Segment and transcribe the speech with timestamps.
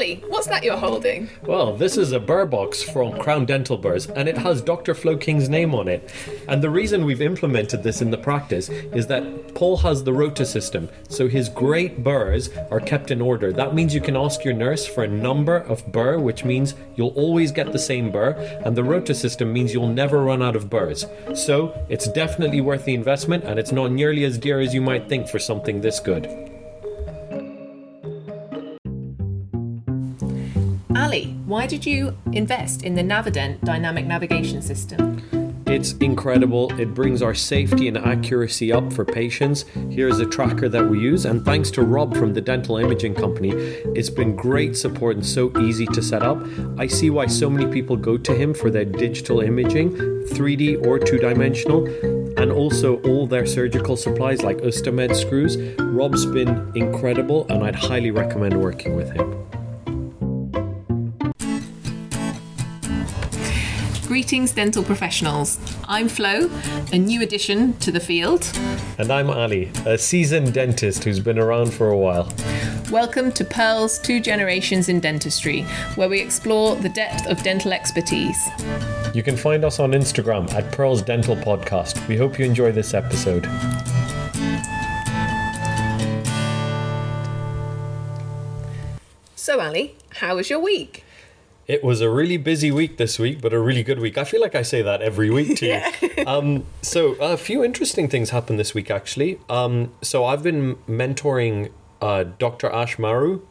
[0.00, 1.28] What's that you're holding?
[1.44, 4.94] Well, this is a burr box from Crown Dental Burrs, and it has Dr.
[4.94, 6.10] Flo King's name on it.
[6.48, 10.46] And the reason we've implemented this in the practice is that Paul has the rota
[10.46, 13.52] system, so his great burrs are kept in order.
[13.52, 17.08] That means you can ask your nurse for a number of burr, which means you'll
[17.08, 18.30] always get the same burr,
[18.64, 21.04] and the rota system means you'll never run out of burrs.
[21.34, 25.10] So it's definitely worth the investment, and it's not nearly as dear as you might
[25.10, 26.49] think for something this good.
[31.50, 35.20] Why did you invest in the Navident dynamic navigation system?
[35.66, 36.72] It's incredible.
[36.80, 39.64] It brings our safety and accuracy up for patients.
[39.90, 43.50] Here's a tracker that we use, and thanks to Rob from the Dental Imaging Company,
[43.96, 46.40] it's been great support and so easy to set up.
[46.78, 49.90] I see why so many people go to him for their digital imaging,
[50.28, 51.84] 3D or two dimensional,
[52.38, 55.56] and also all their surgical supplies like Ustamed screws.
[55.80, 59.49] Rob's been incredible, and I'd highly recommend working with him.
[64.20, 65.58] Greetings, dental professionals.
[65.88, 66.50] I'm Flo,
[66.92, 68.46] a new addition to the field.
[68.98, 72.30] And I'm Ali, a seasoned dentist who's been around for a while.
[72.90, 75.62] Welcome to Pearl's Two Generations in Dentistry,
[75.94, 78.36] where we explore the depth of dental expertise.
[79.14, 82.06] You can find us on Instagram at Pearl's Dental Podcast.
[82.06, 83.46] We hope you enjoy this episode.
[89.34, 91.06] So, Ali, how was your week?
[91.70, 94.18] It was a really busy week this week, but a really good week.
[94.18, 95.68] I feel like I say that every week too.
[95.70, 96.24] Yeah.
[96.26, 99.38] um, so a few interesting things happened this week actually.
[99.48, 101.70] Um, so I've been mentoring
[102.02, 102.68] uh, Dr.
[102.70, 103.42] Ash Maru.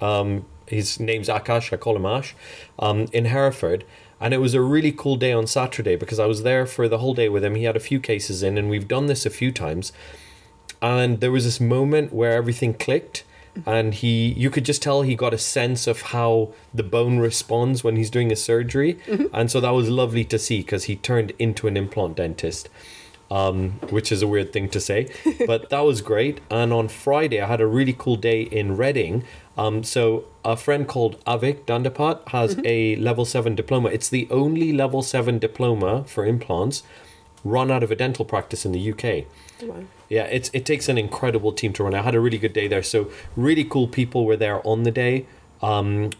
[0.00, 1.72] Um, his name's Akash.
[1.72, 2.34] I call him Ash.
[2.80, 3.84] Um, in Hereford.
[4.20, 6.98] And it was a really cool day on Saturday because I was there for the
[6.98, 7.54] whole day with him.
[7.54, 9.92] He had a few cases in, and we've done this a few times.
[10.82, 13.22] And there was this moment where everything clicked
[13.66, 17.84] and he you could just tell he got a sense of how the bone responds
[17.84, 18.98] when he's doing a surgery.
[19.32, 22.68] And so that was lovely to see because he turned into an implant dentist
[23.30, 25.08] um, which is a weird thing to say
[25.46, 26.40] but that was great.
[26.50, 29.24] And on friday i had a really cool day in reading.
[29.56, 33.88] Um, so a friend called avik dandapat has a level 7 diploma.
[33.88, 36.82] It's the only level 7 diploma for implants
[37.44, 39.26] run out of a dental practice in the uk
[40.08, 41.94] yeah, it's it takes an incredible team to run.
[41.94, 42.82] I had a really good day there.
[42.82, 45.26] So really cool people were there on the day.
[45.60, 46.10] Um,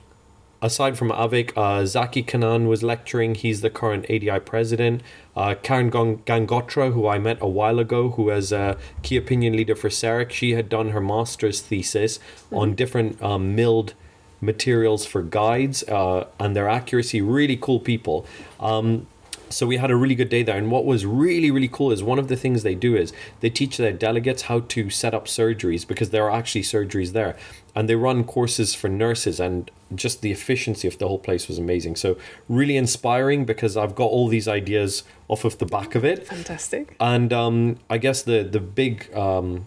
[0.61, 3.35] aside from Avik, uh, Zaki Kanaan was lecturing.
[3.35, 5.03] He's the current ADI president.
[5.37, 9.57] Uh, Karen Gang- Gangotra, who I met a while ago, who was a key opinion
[9.57, 12.19] leader for CEREC, she had done her master's thesis
[12.51, 13.95] on different um, milled
[14.41, 17.21] materials for guides uh, and their accuracy.
[17.21, 18.27] Really cool people.
[18.61, 19.07] Um,
[19.51, 20.57] so we had a really good day there.
[20.57, 23.51] And what was really really cool is one of the things they do is they
[23.51, 27.37] teach their delegates how to set up surgeries because there are actually surgeries there.
[27.75, 31.59] And they run courses for nurses and just the efficiency of the whole place was
[31.59, 31.97] amazing.
[31.97, 36.27] So really inspiring because i've got all these ideas off of the back of it.
[36.27, 36.97] Fantastic.
[37.01, 39.65] and um, I guess the the big um,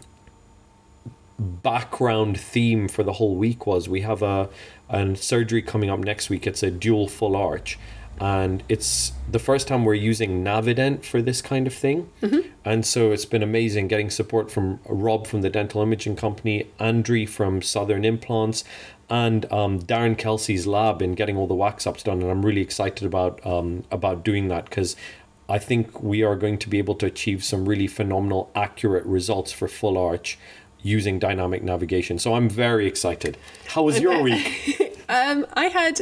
[1.40, 4.50] background theme for the whole week was we have a
[4.90, 6.46] an surgery coming up next week.
[6.46, 7.80] It's a dual full arch,
[8.21, 12.07] and it's the first time we're using Navident for this kind of thing.
[12.63, 17.25] And so it's been amazing getting support from Rob from the Dental Imaging Company, Andrew
[17.25, 18.63] from Southern Implants.
[19.09, 22.61] And um, Darren Kelsey's lab in getting all the wax ups done, and I'm really
[22.61, 24.95] excited about um, about doing that because
[25.49, 29.51] I think we are going to be able to achieve some really phenomenal, accurate results
[29.51, 30.38] for full arch
[30.83, 32.19] using dynamic navigation.
[32.19, 33.38] So I'm very excited.
[33.67, 34.77] How was your week?
[35.11, 35.99] Um, I had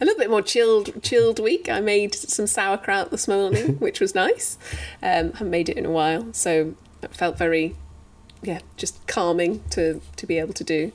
[0.00, 1.68] a little bit more chilled chilled week.
[1.68, 4.58] I made some sauerkraut this morning, which was nice.
[5.02, 7.76] Um, haven't made it in a while, so it felt very,
[8.42, 10.92] yeah, just calming to to be able to do.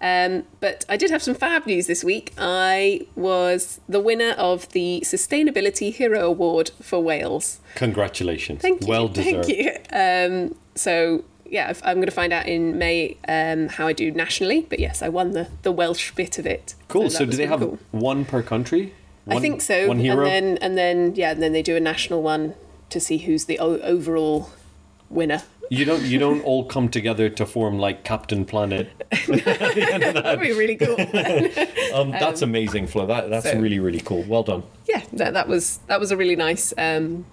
[0.00, 2.32] Um, but I did have some fab news this week.
[2.38, 7.60] I was the winner of the Sustainability Hero Award for Wales.
[7.74, 8.62] Congratulations.
[8.62, 8.88] Thank you.
[8.88, 9.46] Well deserved.
[9.46, 9.76] Thank you.
[9.92, 14.66] Um, so yeah, I'm going to find out in May um, how I do nationally.
[14.68, 16.74] But yes, I won the the Welsh bit of it.
[16.88, 17.04] Cool.
[17.04, 17.78] that So, do they have cool.
[17.90, 18.94] one per country?
[19.28, 19.86] I think so.
[19.88, 20.24] One hero.
[20.24, 22.54] And then and then yeah, and then they do a national one
[22.88, 24.50] to see who's the o- overall
[25.08, 25.42] winner.
[25.70, 26.02] you don't.
[26.02, 28.88] You don't all come together to form like Captain Planet.
[29.28, 30.96] That'd be really cool.
[31.92, 33.06] Um, that's amazing, Flo.
[33.06, 34.22] That that's so- really really cool.
[34.22, 34.62] Well done.
[34.88, 36.72] yeah, that, that was that was a really nice.
[36.78, 37.24] Um,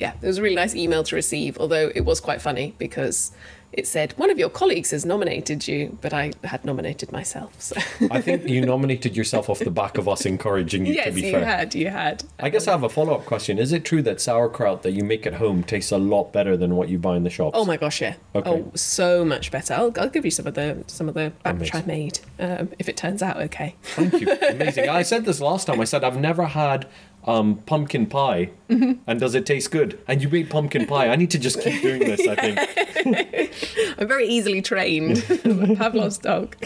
[0.00, 1.58] yeah, it was a really nice email to receive.
[1.58, 3.32] Although it was quite funny because
[3.72, 7.60] it said one of your colleagues has nominated you, but I had nominated myself.
[7.60, 7.76] So
[8.10, 10.94] I think you nominated yourself off the back of us encouraging you.
[10.94, 12.24] to yes, be you fair, had, you had.
[12.40, 13.58] I guess I have a follow up question.
[13.58, 16.74] Is it true that sauerkraut that you make at home tastes a lot better than
[16.74, 17.56] what you buy in the shops?
[17.56, 18.16] Oh my gosh, yeah.
[18.34, 18.50] Okay.
[18.50, 19.74] Oh, so much better.
[19.74, 22.88] I'll, I'll give you some of the some of the batch I made um, if
[22.88, 23.76] it turns out okay.
[23.82, 24.32] Thank you.
[24.48, 24.88] Amazing.
[24.88, 25.80] I said this last time.
[25.80, 26.88] I said I've never had
[27.24, 29.98] um, pumpkin pie, and does it taste good?
[30.08, 31.08] And you made pumpkin pie.
[31.08, 32.26] I need to just keep doing this.
[32.26, 33.94] I think.
[33.98, 35.16] I'm very easily trained,
[35.78, 36.56] Pavlov's dog.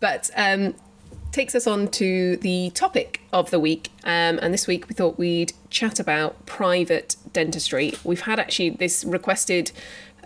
[0.00, 0.74] but um,
[1.32, 3.90] takes us on to the topic of the week.
[4.04, 7.92] Um, and this week we thought we'd chat about private dentistry.
[8.04, 9.70] We've had actually this requested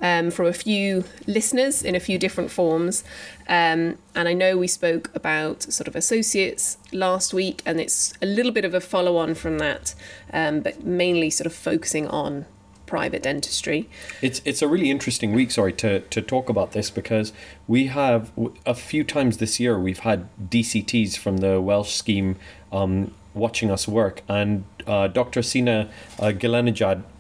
[0.01, 3.05] um, from a few listeners in a few different forms.
[3.49, 8.27] Um, and I know we spoke about sort of associates last week, and it's a
[8.27, 9.95] little bit of a follow on from that,
[10.33, 12.47] um, but mainly sort of focusing on
[12.87, 13.89] private dentistry.
[14.21, 15.53] It's it's a really interesting week.
[15.53, 17.33] Sorry to to talk about this because
[17.69, 18.33] we have
[18.67, 22.37] a few times this year we've had DCTs from the Welsh scheme
[22.73, 25.43] um, watching us work, and uh, Dr.
[25.43, 25.89] Sina
[26.19, 26.33] uh,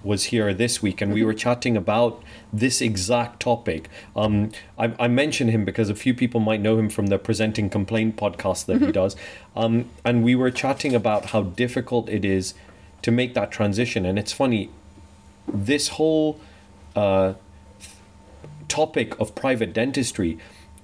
[0.02, 3.88] was here this week, and we were chatting about this exact topic.
[4.16, 7.70] Um, I, I mention him because a few people might know him from the Presenting
[7.70, 9.16] Complaint podcast that he does,
[9.56, 12.54] um, and we were chatting about how difficult it is
[13.02, 14.04] to make that transition.
[14.04, 14.70] And it's funny,
[15.46, 16.40] this whole
[16.94, 17.34] uh,
[18.68, 20.38] topic of private dentistry,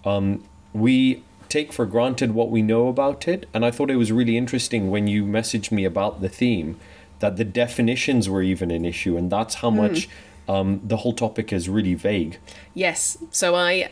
[0.05, 3.49] um, we take for granted what we know about it.
[3.55, 6.79] And I thought it was really interesting when you messaged me about the theme
[7.21, 10.09] that the definitions were even an issue, and that's how much
[10.49, 12.39] um, the whole topic is really vague.
[12.75, 13.19] Yes.
[13.31, 13.91] So I,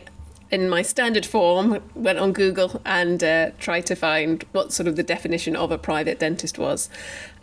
[0.51, 4.95] in my standard form, went on Google and uh, tried to find what sort of
[4.95, 6.89] the definition of a private dentist was.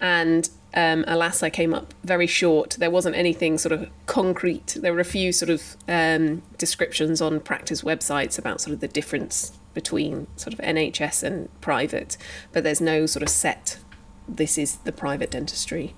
[0.00, 2.76] And um, alas, I came up very short.
[2.78, 4.76] There wasn't anything sort of concrete.
[4.80, 8.88] There were a few sort of um, descriptions on practice websites about sort of the
[8.88, 12.16] difference between sort of NHS and private,
[12.52, 13.78] but there's no sort of set,
[14.28, 15.94] this is the private dentistry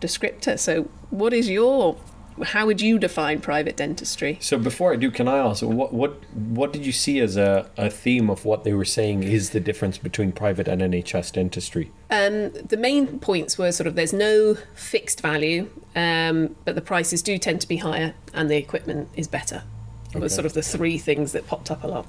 [0.00, 0.58] descriptor.
[0.58, 1.96] So, what is your
[2.42, 4.38] how would you define private dentistry?
[4.40, 7.70] So before I do, can I ask what what what did you see as a,
[7.76, 11.92] a theme of what they were saying is the difference between private and NHS dentistry?
[12.10, 17.22] Um, the main points were sort of there's no fixed value, um, but the prices
[17.22, 19.62] do tend to be higher and the equipment is better.
[20.10, 20.20] Okay.
[20.20, 22.06] Was sort of the three things that popped up a lot.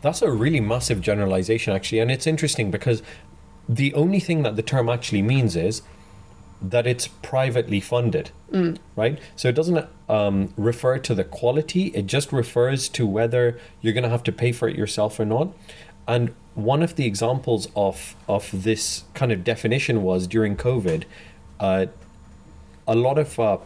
[0.00, 3.02] That's a really massive generalization, actually, and it's interesting because
[3.68, 5.82] the only thing that the term actually means is
[6.62, 8.30] that it's privately funded,
[8.96, 9.18] right?
[9.36, 14.04] So it doesn't um, refer to the quality; it just refers to whether you're going
[14.04, 15.48] to have to pay for it yourself or not.
[16.06, 21.04] And one of the examples of of this kind of definition was during COVID.
[21.60, 21.86] Uh,
[22.86, 23.58] a lot of uh,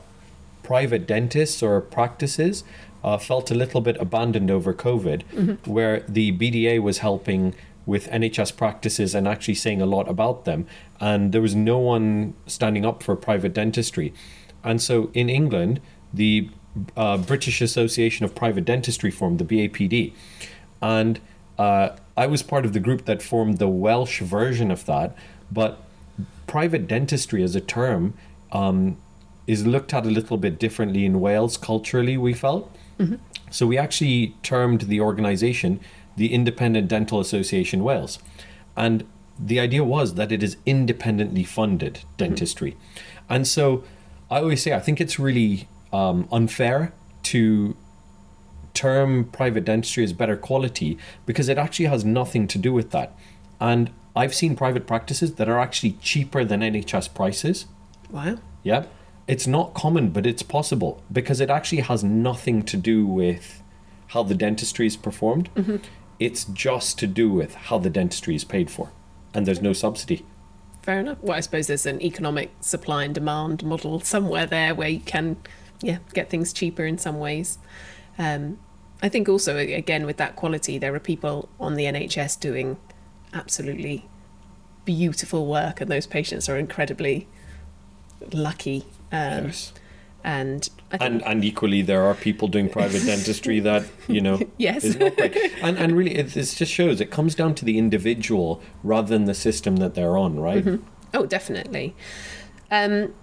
[0.62, 2.64] private dentists or practices
[3.02, 5.22] uh, felt a little bit abandoned over COVID,
[5.66, 7.54] where the BDA was helping
[7.86, 10.66] with NHS practices and actually saying a lot about them,
[11.00, 14.12] and there was no one standing up for private dentistry.
[14.62, 15.80] And so in England,
[16.12, 16.50] the
[16.96, 20.12] uh, British Association of Private Dentistry formed the BAPD,
[20.82, 21.20] and
[21.58, 25.16] uh, I was part of the group that formed the Welsh version of that,
[25.50, 25.82] but
[26.46, 28.14] private dentistry as a term
[28.52, 28.96] um,
[29.46, 32.74] is looked at a little bit differently in Wales culturally, we felt.
[33.50, 35.80] So we actually termed the organization
[36.16, 38.18] the Independent Dental Association Wales.
[38.76, 39.06] And
[39.38, 42.76] the idea was that it is independently funded dentistry.
[43.28, 43.84] And so
[44.30, 46.92] I always say, I think it's really um, unfair
[47.24, 47.76] to
[48.74, 53.16] term private dentistry as better quality because it actually has nothing to do with that.
[53.60, 57.66] And I've seen private practices that are actually cheaper than NHS prices.
[58.10, 58.38] Wow.
[58.62, 58.86] Yeah.
[59.26, 63.62] It's not common, but it's possible because it actually has nothing to do with
[64.08, 65.50] how the dentistry is performed.
[66.18, 68.90] It's just to do with how the dentistry is paid for.
[69.34, 70.24] And there's no subsidy.
[70.82, 71.18] Fair enough.
[71.20, 75.36] Well, I suppose there's an economic supply and demand model somewhere there where you can,
[75.82, 77.58] yeah, get things cheaper in some ways.
[78.18, 78.58] Um,
[79.02, 82.78] I think also, again, with that quality, there are people on the NHS doing
[83.34, 84.08] absolutely
[84.84, 87.28] beautiful work, and those patients are incredibly
[88.32, 88.86] lucky.
[89.12, 89.52] Um,
[90.26, 94.82] And think And and equally there are people doing private dentistry that, you know, Yes.
[94.82, 95.36] is not great.
[95.62, 99.26] And and really it this just shows it comes down to the individual rather than
[99.26, 100.80] the system that they're on, right?
[101.14, 101.94] Oh, definitely.
[102.72, 103.14] Um,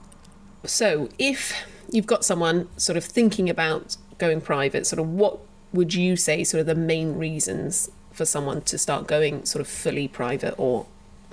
[0.65, 5.39] so, if you've got someone sort of thinking about going private, sort of what
[5.74, 9.67] would you say sort of the main reasons for someone to start going sort of
[9.67, 10.86] fully private or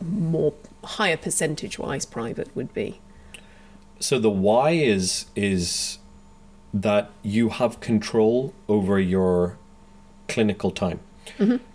[0.03, 3.01] more higher percentage wise private would be?
[4.01, 5.99] So the why is is
[6.73, 9.59] that you have control over your
[10.29, 11.01] clinical time.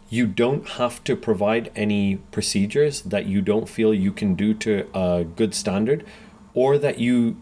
[0.10, 4.88] You don't have to provide any procedures that you don't feel you can do to
[4.94, 6.05] a good standard
[6.53, 7.38] or that you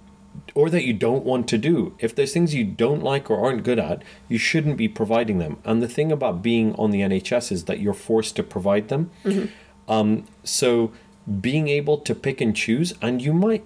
[0.55, 1.93] or that you don't want to do.
[1.99, 5.57] If there's things you don't like or aren't good at, you shouldn't be providing them.
[5.63, 9.11] And the thing about being on the NHS is that you're forced to provide them.
[9.87, 10.91] Um, so
[11.39, 13.63] being able to pick and choose, and you might,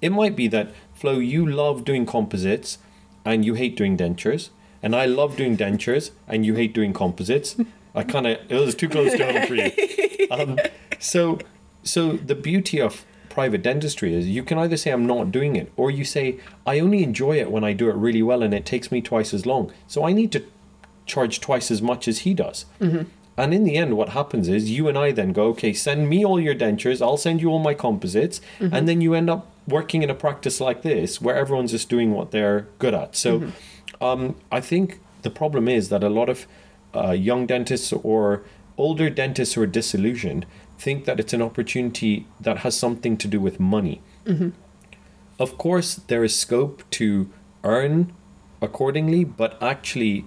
[0.00, 2.78] it might be that Flo, you love doing composites,
[3.24, 4.50] and you hate doing dentures,
[4.82, 7.56] and I love doing dentures, and you hate doing composites.
[7.94, 9.70] I kind of it was too close to home for you.
[10.30, 10.60] Um,
[11.00, 11.40] so,
[11.82, 15.72] so the beauty of private dentistry is you can either say I'm not doing it,
[15.76, 18.64] or you say I only enjoy it when I do it really well, and it
[18.64, 19.72] takes me twice as long.
[19.88, 20.44] So I need to
[21.04, 22.64] charge twice as much as he does.
[23.36, 26.24] And in the end, what happens is you and I then go, okay, send me
[26.24, 30.02] all your dentures, I'll send you all my composites, and then you end up working
[30.02, 33.14] in a practice like this where everyone's just doing what they're good at.
[33.16, 33.52] So
[34.00, 36.46] um, I think the problem is that a lot of
[36.94, 38.42] uh, young dentists or
[38.76, 40.46] older dentists who are disillusioned
[40.78, 44.00] think that it's an opportunity that has something to do with money.
[45.38, 47.30] Of course, there is scope to
[47.64, 48.12] earn
[48.62, 50.24] accordingly, but actually,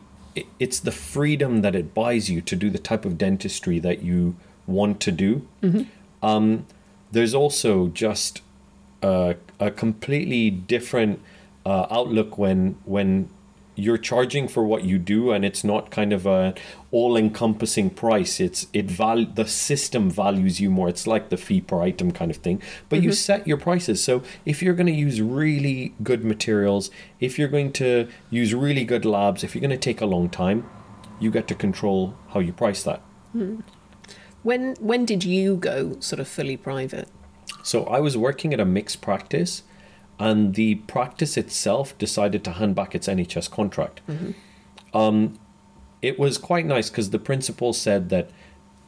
[0.60, 4.36] it's the freedom that it buys you to do the type of dentistry that you
[4.68, 5.48] want to do.
[6.22, 6.66] Um,
[7.12, 8.42] there's also just
[9.04, 11.20] a, a completely different
[11.66, 13.30] uh, outlook when when
[13.76, 16.54] you're charging for what you do and it's not kind of a
[16.92, 18.40] all-encompassing price.
[18.40, 20.90] It's it val the system values you more.
[20.90, 22.62] It's like the fee per item kind of thing.
[22.90, 24.04] But you set your prices.
[24.04, 28.86] So if you're going to use really good materials if you're going to use really
[28.86, 30.70] good labs if you're going to take a long time
[31.20, 33.02] you get to control how you price that.
[34.44, 37.08] When when did you go sort of fully private?
[37.64, 39.64] So I was working at a mixed practice,
[40.20, 44.02] and the practice itself decided to hand back its NHS contract.
[44.94, 45.40] Um,
[46.02, 48.30] it was quite nice because the principal said that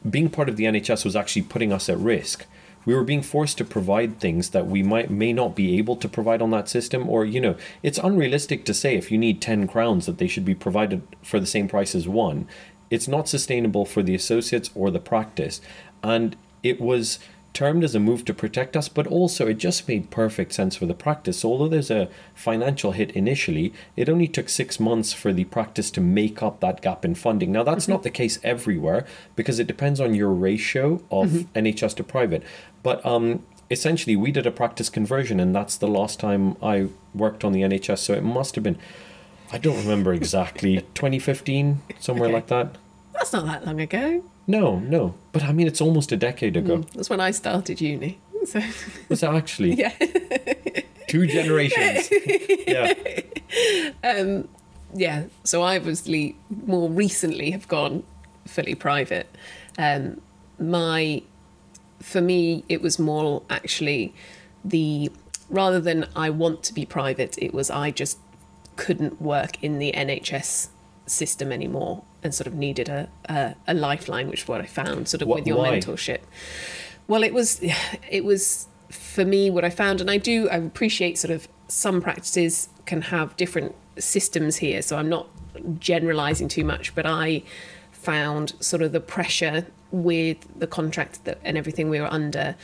[0.08, 2.46] being part of the NHS was actually putting us at risk.
[2.84, 6.08] We were being forced to provide things that we might may not be able to
[6.08, 9.66] provide on that system, or you know, it's unrealistic to say if you need ten
[9.66, 12.46] crowns that they should be provided for the same price as one.
[12.88, 15.60] It's not sustainable for the associates or the practice,
[16.04, 17.18] and it was
[17.56, 20.84] termed as a move to protect us, but also it just made perfect sense for
[20.84, 21.40] the practice.
[21.40, 25.90] So although there's a financial hit initially, it only took six months for the practice
[25.92, 27.50] to make up that gap in funding.
[27.52, 32.04] Now, that's not the case everywhere because it depends on your ratio of NHS to
[32.04, 32.42] private.
[32.82, 37.42] But um, essentially, we did a practice conversion, and that's the last time I worked
[37.42, 38.00] on the NHS.
[38.00, 38.76] So it must have been,
[39.50, 42.34] I don't remember exactly, 2015, somewhere Okay.
[42.34, 42.76] like that.
[43.14, 44.22] That's not that long ago.
[44.46, 45.14] No, no.
[45.32, 46.84] But I mean, it's almost a decade ago.
[46.94, 48.18] That's when I started uni.
[48.46, 48.60] So
[49.08, 49.74] Was it actually?
[49.74, 49.92] yeah.
[51.08, 52.10] Two generations.
[52.66, 52.94] yeah.
[54.92, 56.36] yeah, so I obviously
[56.66, 58.02] more recently have gone
[58.44, 59.28] fully private.
[59.78, 60.20] Um,
[60.58, 61.22] my,
[62.00, 64.14] for me, it was more actually
[64.64, 65.10] the
[65.48, 68.18] rather than I want to be private, it was I just
[68.74, 70.68] couldn't work in the NHS
[71.06, 75.08] system anymore and sort of needed a a, a lifeline, which is what I found
[75.08, 75.78] sort of Wh- with your why?
[75.78, 76.20] mentorship.
[77.08, 77.60] Well, it was
[78.10, 82.00] it was for me what I found, and I do I appreciate sort of some
[82.00, 85.28] practices can have different systems here, so I'm not
[85.78, 87.42] generalizing too much, but I
[87.92, 92.54] found sort of the pressure with the contract that and everything we were under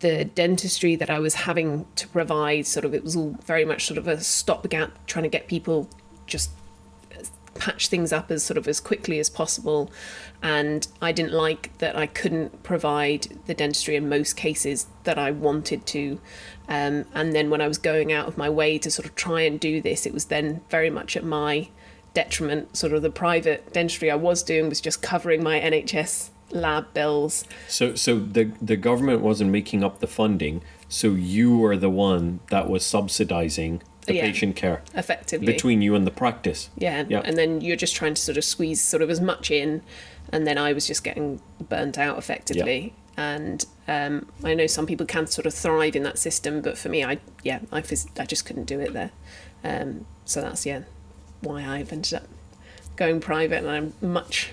[0.00, 3.86] the dentistry that I was having to provide sort of it was all very much
[3.86, 5.88] sort of a stopgap trying to get people
[6.26, 6.50] just
[7.54, 9.90] patch things up as sort of as quickly as possible.
[10.42, 15.30] And I didn't like that I couldn't provide the dentistry in most cases that I
[15.30, 16.20] wanted to.
[16.68, 19.42] Um, and then when I was going out of my way to sort of try
[19.42, 21.68] and do this it was then very much at my
[22.14, 22.76] detriment.
[22.76, 27.44] Sort of the private dentistry I was doing was just covering my NHS lab bills.
[27.68, 32.40] So, so the the government wasn't making up the funding, so you were the one
[32.50, 34.22] that was subsidizing the Yeah.
[34.22, 36.70] patient care effectively between you and the practice.
[36.76, 37.20] Yeah, Yeah.
[37.24, 39.82] and then you're just trying to sort of squeeze sort of as much in,
[40.32, 42.94] and then I was just getting burnt out effectively.
[43.16, 46.88] And um, I know some people can sort of thrive in that system, but for
[46.88, 49.10] me, I yeah, I phys- I just couldn't do it there.
[49.62, 50.82] Um, so that's yeah,
[51.42, 52.24] why I've ended up
[52.96, 54.50] going private, and I'm much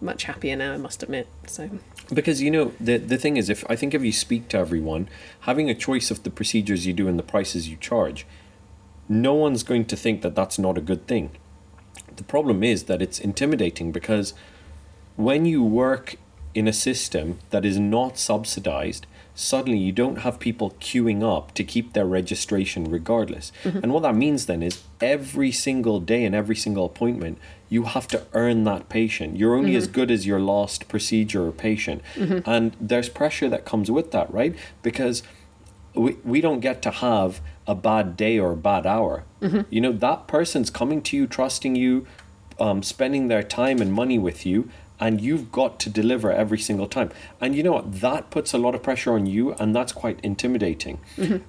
[0.00, 0.72] much happier now.
[0.74, 1.26] I must admit.
[1.48, 1.68] So
[2.14, 5.08] Because you know the the thing is, if I think if you speak to everyone,
[5.40, 8.24] having a choice of the procedures you do and the prices you charge,
[9.08, 11.30] no one's going to think that that's not a good thing.
[12.16, 14.34] The problem is that it's intimidating because
[15.16, 16.16] when you work
[16.54, 21.62] in a system that is not subsidized, suddenly you don't have people queuing up to
[21.62, 23.52] keep their registration regardless.
[23.62, 23.78] Mm-hmm.
[23.84, 27.38] And what that means then is every single day and every single appointment,
[27.68, 29.36] you have to earn that patient.
[29.36, 29.92] You're only as mm-hmm.
[29.92, 32.02] good as your last procedure or patient.
[32.16, 32.50] Mm-hmm.
[32.50, 34.56] And there's pressure that comes with that, right?
[34.82, 35.22] Because
[35.94, 39.24] we, we don't get to have a bad day or a bad hour.
[39.70, 42.06] You know, that person's coming to you, trusting you,
[42.58, 46.88] um, spending their time and money with you, and you've got to deliver every single
[46.88, 47.10] time.
[47.40, 48.00] And you know what?
[48.00, 50.98] That puts a lot of pressure on you, and that's quite intimidating.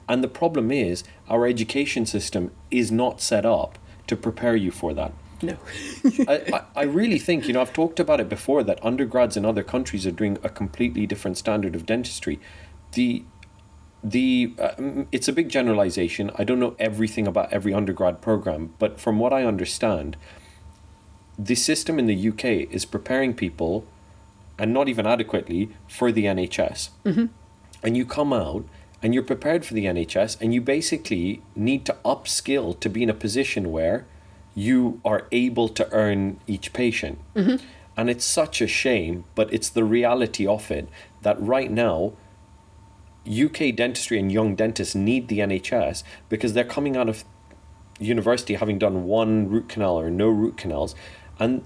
[0.08, 4.94] And the problem is, our education system is not set up to prepare you for
[4.94, 5.14] that.
[5.42, 5.58] No.
[6.28, 9.46] I, I, I really think, you know, I've talked about it before that undergrads in
[9.46, 12.40] other countries are doing a completely different standard of dentistry.
[12.92, 13.24] The
[14.04, 16.32] the uh, mm, it's a big generalization.
[16.36, 20.16] I don't know everything about every undergrad program, but from what I understand,
[21.38, 23.86] the system in the UK is preparing people,
[24.58, 26.90] and not even adequately, for the NHS.
[27.06, 27.26] Mm-hmm.
[27.84, 28.66] And you come out
[29.02, 33.10] and you're prepared for the NHS, and you basically need to upskill to be in
[33.10, 34.06] a position where
[34.56, 37.20] you are able to earn each patient.
[37.96, 40.90] And it's such a shame, but it's the reality of it
[41.22, 42.14] that right now,
[43.30, 47.24] UK dentistry and young dentists need the NHS because they're coming out of
[48.00, 50.96] university having done one root canal or no root canals.
[51.40, 51.64] And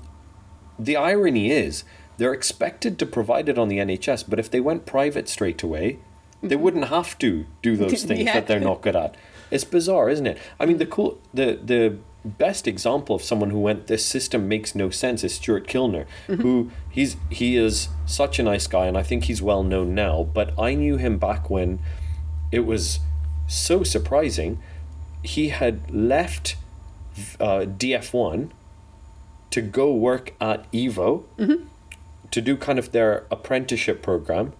[0.77, 1.83] the irony is
[2.17, 5.99] they're expected to provide it on the NHS, but if they went private straight away,
[6.41, 6.63] they mm-hmm.
[6.63, 8.33] wouldn't have to do those things Yeah.
[8.33, 9.15] that they're not good at.
[9.51, 10.37] It's bizarre, isn't it?
[10.59, 14.75] I mean, the cool, the the best example of someone who went this system makes
[14.75, 16.41] no sense is Stuart Kilner, mm-hmm.
[16.41, 20.23] who he's he is such a nice guy, and I think he's well known now.
[20.23, 21.79] But I knew him back when
[22.51, 22.99] it was
[23.47, 24.61] so surprising.
[25.21, 26.55] He had left
[27.39, 28.49] uh, DF1
[29.51, 31.65] to go work at Evo mm-hmm.
[32.31, 34.53] to do kind of their apprenticeship program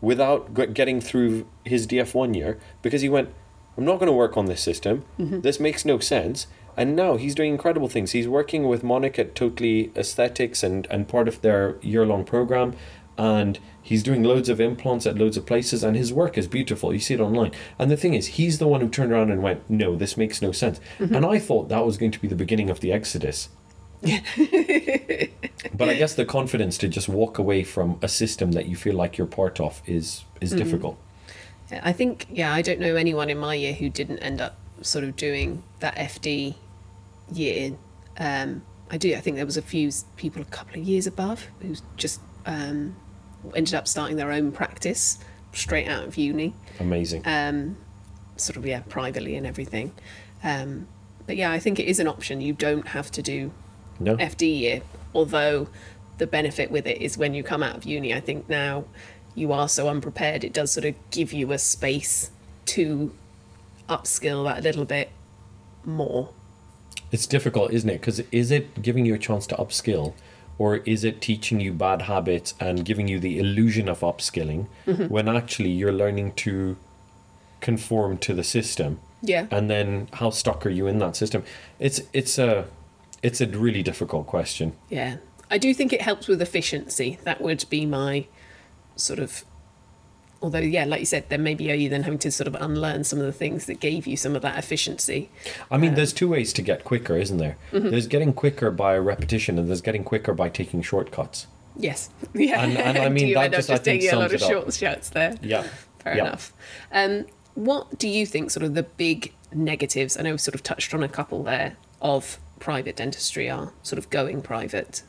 [0.00, 3.28] without getting through his DF1 year because he went,
[3.76, 5.04] I'm not going to work on this system.
[5.18, 5.40] Mm-hmm.
[5.40, 6.46] This makes no sense.
[6.80, 8.12] And now he's doing incredible things.
[8.12, 12.74] He's working with Monic at Totally Aesthetics and, and part of their year long program.
[13.18, 15.84] And he's doing loads of implants at loads of places.
[15.84, 16.94] And his work is beautiful.
[16.94, 17.52] You see it online.
[17.78, 20.40] And the thing is, he's the one who turned around and went, No, this makes
[20.40, 20.80] no sense.
[20.98, 21.16] Mm-hmm.
[21.16, 23.50] And I thought that was going to be the beginning of the Exodus.
[24.00, 24.10] but
[25.90, 29.18] I guess the confidence to just walk away from a system that you feel like
[29.18, 30.58] you're part of is is mm-hmm.
[30.60, 30.98] difficult.
[31.70, 35.04] I think, yeah, I don't know anyone in my year who didn't end up sort
[35.04, 36.54] of doing that FD
[37.32, 37.72] year.
[38.18, 39.14] Um, I do.
[39.14, 42.96] I think there was a few people a couple of years above who just um,
[43.54, 45.18] ended up starting their own practice
[45.52, 47.22] straight out of uni, Amazing.
[47.24, 47.76] um,
[48.36, 49.92] sort of yeah, privately and everything.
[50.42, 50.88] Um,
[51.26, 52.40] but yeah, I think it is an option.
[52.40, 53.52] You don't have to do
[54.00, 54.16] no.
[54.16, 54.82] FD year,
[55.14, 55.68] although
[56.18, 58.84] the benefit with it is when you come out of uni, I think now
[59.34, 62.30] you are so unprepared, it does sort of give you a space
[62.66, 63.14] to
[63.88, 65.10] upskill that a little bit
[65.84, 66.30] more.
[67.12, 68.00] It's difficult, isn't it?
[68.00, 70.14] Because is it giving you a chance to upskill,
[70.58, 75.06] or is it teaching you bad habits and giving you the illusion of upskilling mm-hmm.
[75.06, 76.76] when actually you're learning to
[77.60, 79.00] conform to the system?
[79.22, 79.46] Yeah.
[79.50, 81.44] And then how stuck are you in that system?
[81.78, 82.66] It's it's a
[83.22, 84.74] it's a really difficult question.
[84.88, 85.16] Yeah.
[85.50, 87.18] I do think it helps with efficiency.
[87.24, 88.26] That would be my
[88.96, 89.44] sort of.
[90.42, 93.04] Although, yeah, like you said, then maybe are you then having to sort of unlearn
[93.04, 95.28] some of the things that gave you some of that efficiency?
[95.70, 97.58] I mean, there's two ways to get quicker, isn't there?
[97.72, 101.46] There's getting quicker by repetition, and there's getting quicker by taking shortcuts.
[101.76, 102.08] Yes.
[102.34, 102.62] Yeah.
[102.64, 104.42] And- and I mean, you that up just, I think, taking a lot of sums
[104.42, 104.50] it up.
[104.50, 104.66] short
[105.10, 105.34] there.
[105.42, 105.62] Yeah.
[105.98, 106.22] Fair Yeah.
[106.28, 106.52] enough.
[106.90, 110.16] Um, what do you think sort of the big negatives?
[110.16, 113.98] I know we've sort of touched on a couple there of private dentistry are sort
[113.98, 115.02] of going private.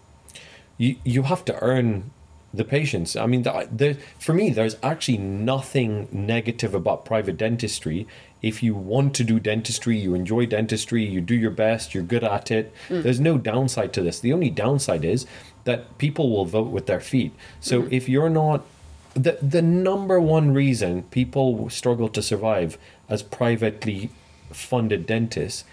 [0.78, 2.12] you you have to earn
[2.54, 3.16] the patients.
[3.16, 8.08] I mean, the, the, for me, there's actually nothing negative about private dentistry.
[8.42, 12.24] If you want to do dentistry, you enjoy dentistry, you do your best, you're good
[12.24, 12.74] at it.
[12.88, 13.02] Hmm.
[13.02, 14.20] There's no downside to this.
[14.20, 15.26] The only downside is
[15.64, 17.34] that people will vote with their feet.
[17.60, 17.94] So hmm.
[17.94, 18.66] if you're not
[19.14, 22.78] the the number one reason people struggle to survive
[23.10, 24.10] as privately
[24.52, 25.66] funded dentists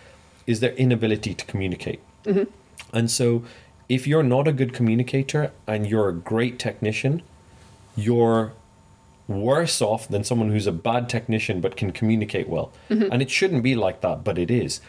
[0.49, 2.01] is their inability to communicate.
[2.25, 2.51] Mm-hmm.
[2.97, 3.45] And so,
[3.88, 7.22] if you're not a good communicator and you're a great technician,
[7.96, 8.53] you're
[9.27, 12.72] worse off than someone who's a bad technician but can communicate well.
[13.12, 14.81] And it shouldn't be like that, but it is.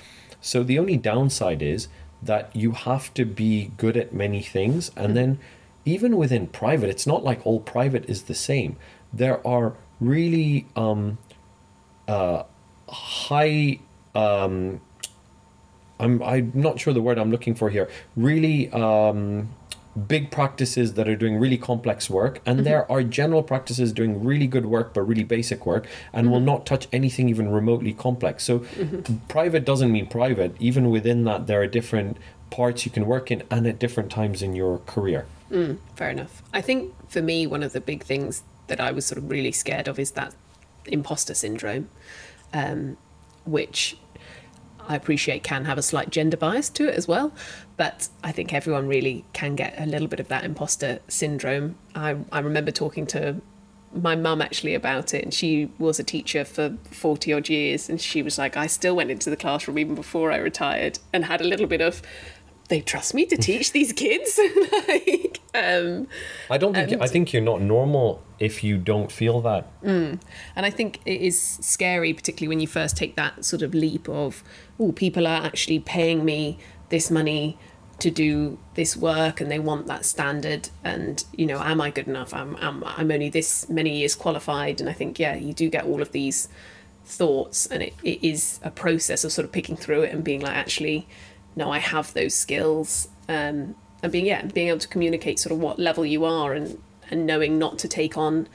[0.42, 1.88] So, the only downside is
[2.22, 4.92] that you have to be good at many things.
[4.96, 5.40] And then,
[5.86, 8.78] even within private, it's not like all private is the same.
[9.12, 11.18] There are really um,
[12.08, 12.44] uh,
[12.90, 13.80] high.
[14.16, 14.82] Um,
[16.00, 17.90] I'm I'm not sure the word I'm looking for here.
[18.16, 19.50] Really um,
[20.08, 24.48] big practices that are doing really complex work, and there are general practices doing really
[24.48, 28.44] good work but really basic work, and will not touch anything even remotely complex.
[28.44, 28.66] So,
[29.28, 30.56] private doesn't mean private.
[30.60, 32.18] Even within that, there are different
[32.50, 35.26] parts you can work in, and at different times in your career.
[35.96, 36.44] Fair enough.
[36.54, 39.52] I think for me, one of the big things that I was sort of really
[39.52, 40.36] scared of is that
[40.86, 41.90] imposter syndrome,
[42.54, 42.98] um,
[43.46, 43.98] which
[44.90, 47.32] I appreciate can have a slight gender bias to it as well.
[47.78, 51.76] But I think everyone really can get a little bit of that imposter syndrome.
[51.94, 53.40] I, I remember talking to
[53.94, 57.88] my mum actually about it, and she was a teacher for 40 odd years.
[57.88, 61.26] And she was like, I still went into the classroom even before I retired and
[61.26, 62.02] had a little bit of,
[62.70, 64.40] they trust me to teach these kids.
[64.88, 66.08] like, um,
[66.50, 69.68] I don't think And- I think you're not normal if you don't feel that.
[69.84, 70.20] And
[70.56, 74.44] I think it is scary, particularly when you first take that sort of leap of,
[74.80, 76.58] oh, people are actually paying me
[76.90, 77.58] this money
[78.00, 82.08] to do this work and they want that standard and you know am i good
[82.08, 85.70] enough i'm i'm, I'm only this many years qualified and i think yeah you do
[85.70, 86.48] get all of these
[87.04, 90.40] thoughts and it, it is a process of sort of picking through it and being
[90.40, 91.10] like actually
[91.56, 95.60] no i have those skills um and being yeah being able to communicate sort of
[95.60, 98.48] what level you are and and knowing not to take on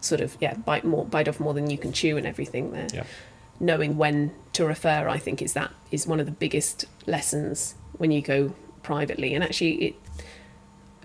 [0.00, 2.88] sort of yeah bite more bite off more than you can chew and everything there.
[2.92, 3.04] Yeah.
[3.58, 8.10] knowing when to refer i think is that is one of the biggest lessons when
[8.10, 9.34] you go privately.
[9.34, 9.94] And actually it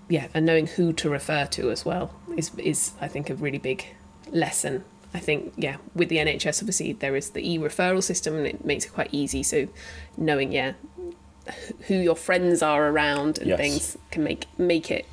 [0.08, 3.58] yeah and knowing who to refer to as well is is i think a really
[3.58, 3.86] big
[4.32, 4.84] lesson.
[5.14, 8.86] I think yeah with the nhs obviously there is the e-referral system and it makes
[8.86, 9.42] it quite easy.
[9.42, 9.68] So
[10.18, 10.74] knowing yeah
[11.88, 13.60] who your friends are around and Yes.
[13.60, 15.06] things can make make it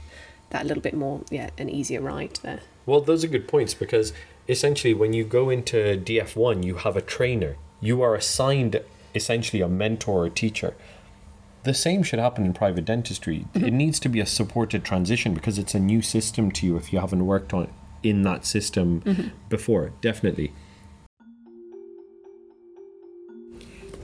[0.51, 4.13] that little bit more yeah an easier ride there Well, those are good points because
[4.49, 7.57] essentially, when you go into DF1, you have a trainer.
[7.81, 8.81] You are assigned
[9.15, 10.75] essentially a mentor or teacher.
[11.65, 13.47] The same should happen in private dentistry.
[13.55, 13.77] It mm-hmm.
[13.77, 17.01] needs to be a supported transition because it's a new system to you if you
[17.01, 17.69] haven't worked on
[18.03, 19.29] in that system mm-hmm.
[19.49, 19.93] before.
[20.01, 20.53] Definitely.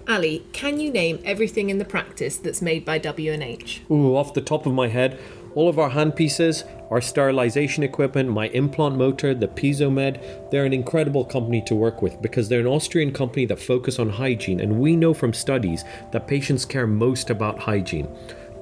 [0.09, 4.41] Ali can you name everything in the practice that's made by W&H Ooh, off the
[4.41, 5.19] top of my head,
[5.55, 11.25] all of our handpieces, our sterilization equipment, my implant motor, the Piezomed, they're an incredible
[11.25, 14.97] company to work with because they're an Austrian company that focus on hygiene, and we
[14.97, 18.09] know from studies that patients care most about hygiene.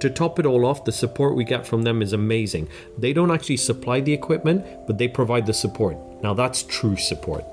[0.01, 2.69] To top it all off, the support we get from them is amazing.
[2.97, 5.97] They don't actually supply the equipment, but they provide the support.
[6.23, 7.45] Now that's true support.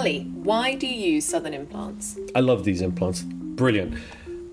[0.00, 3.22] Ali why do you use southern implants I love these implants.
[3.22, 3.94] Brilliant.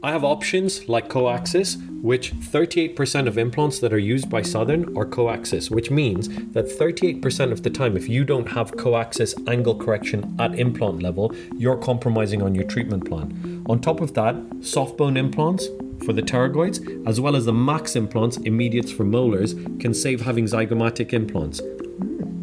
[0.04, 5.06] I have options like coaxis, which 38% of implants that are used by Southern are
[5.06, 10.36] coaxis, which means that 38% of the time, if you don't have coaxis angle correction
[10.40, 13.64] at implant level, you're compromising on your treatment plan.
[13.68, 15.68] On top of that, soft bone implants
[16.06, 20.46] for the pterygoids, as well as the max implants, immediates for molars, can save having
[20.46, 21.60] zygomatic implants.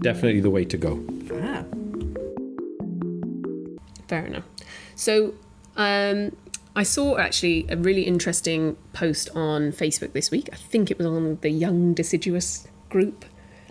[0.00, 0.96] Definitely the way to go.
[4.08, 4.44] Fair enough.
[4.94, 5.34] So,
[5.76, 6.36] um,
[6.76, 10.48] I saw actually a really interesting post on Facebook this week.
[10.52, 13.24] I think it was on the Young Deciduous group.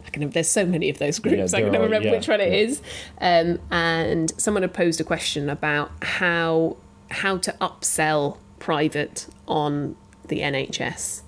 [0.06, 1.54] I can there's so many of those groups.
[1.54, 2.58] I can never remember yeah, which one it yeah.
[2.58, 2.82] is.
[3.20, 6.78] Um, and someone had posed a question about how
[7.12, 9.96] how to upsell private on
[10.28, 11.22] the NHS.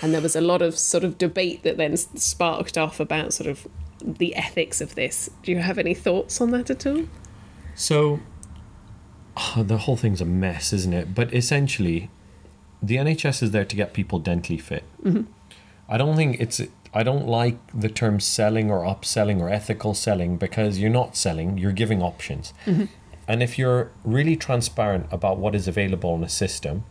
[0.00, 3.48] And there was a lot of sort of debate that then sparked off about sort
[3.48, 3.68] of
[4.00, 5.30] the ethics of this.
[5.42, 7.04] Do you have any thoughts on that at all?
[7.74, 8.20] So,
[9.36, 11.14] ah, the whole thing's a mess, isn't it?
[11.14, 12.10] But essentially,
[12.82, 14.84] the NHS is there to get people dentally fit.
[15.02, 15.22] Mm-hmm.
[15.88, 16.60] I don't think it's.
[16.94, 21.56] I don't like the term selling or upselling or ethical selling because you're not selling,
[21.56, 22.52] you're giving options.
[22.66, 22.84] Mm-hmm.
[23.26, 26.84] And if you're really transparent about what is available in a system,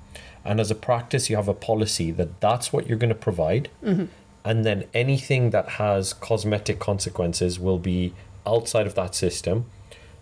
[0.43, 3.69] and as a practice, you have a policy that that's what you're going to provide,
[3.83, 4.05] mm-hmm.
[4.43, 8.13] and then anything that has cosmetic consequences will be
[8.47, 9.65] outside of that system,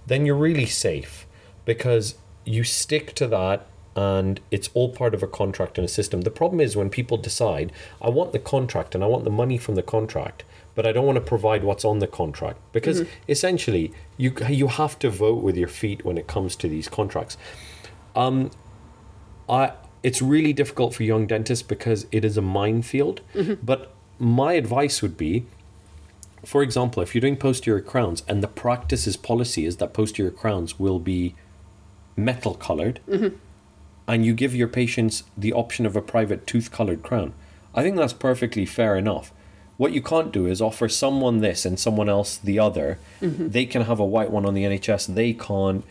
[0.10, 1.26] then you're really safe
[1.66, 6.22] because you stick to that and it's all part of a contract and a system.
[6.22, 9.58] The problem is when people decide, I want the contract and I want the money
[9.58, 10.44] from the contract,
[10.76, 14.98] but I don't want to provide what's on the contract because essentially you you have
[15.00, 17.38] to vote with your feet when it comes to these contracts.
[18.16, 18.52] Um,
[19.50, 23.22] I it's really difficult for young dentists because it is a minefield.
[23.62, 25.46] But my advice would be
[26.46, 30.80] for example, if you're doing posterior crowns and the practice's policy is that posterior crowns
[30.80, 31.36] will be
[32.16, 33.36] metal colored, mm-hmm.
[34.08, 37.34] and you give your patients the option of a private tooth colored crown,
[37.74, 39.32] I think that's perfectly fair enough.
[39.78, 43.00] What you can't do is offer someone this and someone else the other.
[43.22, 43.50] Mm-hmm.
[43.50, 45.86] They can have a white one on the NHS, they can't.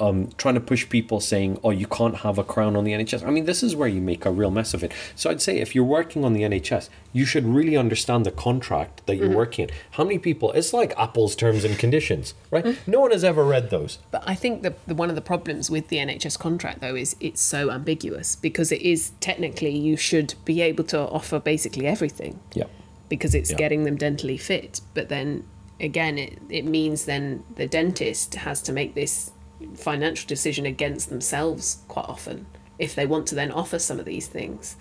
[0.00, 3.26] Um, trying to push people saying, "Oh, you can't have a crown on the NHS."
[3.26, 4.92] I mean, this is where you make a real mess of it.
[5.14, 9.06] So I'd say if you're working on the NHS, you should really understand the contract
[9.06, 9.74] that you're working in.
[9.92, 10.52] How many people?
[10.52, 12.78] It's like Apple's terms and conditions, right?
[12.86, 13.98] No one has ever read those.
[14.10, 17.16] But I think that the one of the problems with the NHS contract though is
[17.20, 22.38] it's so ambiguous because it is technically you should be able to offer basically everything
[22.54, 22.64] Yeah.
[23.08, 23.56] because it's Yeah.
[23.56, 24.80] getting them dentally fit.
[24.94, 25.44] But then
[25.80, 29.30] again, it, it means then the dentist has to make this
[29.74, 32.46] financial decision against themselves quite often
[32.78, 34.76] if they want to then offer some of these things.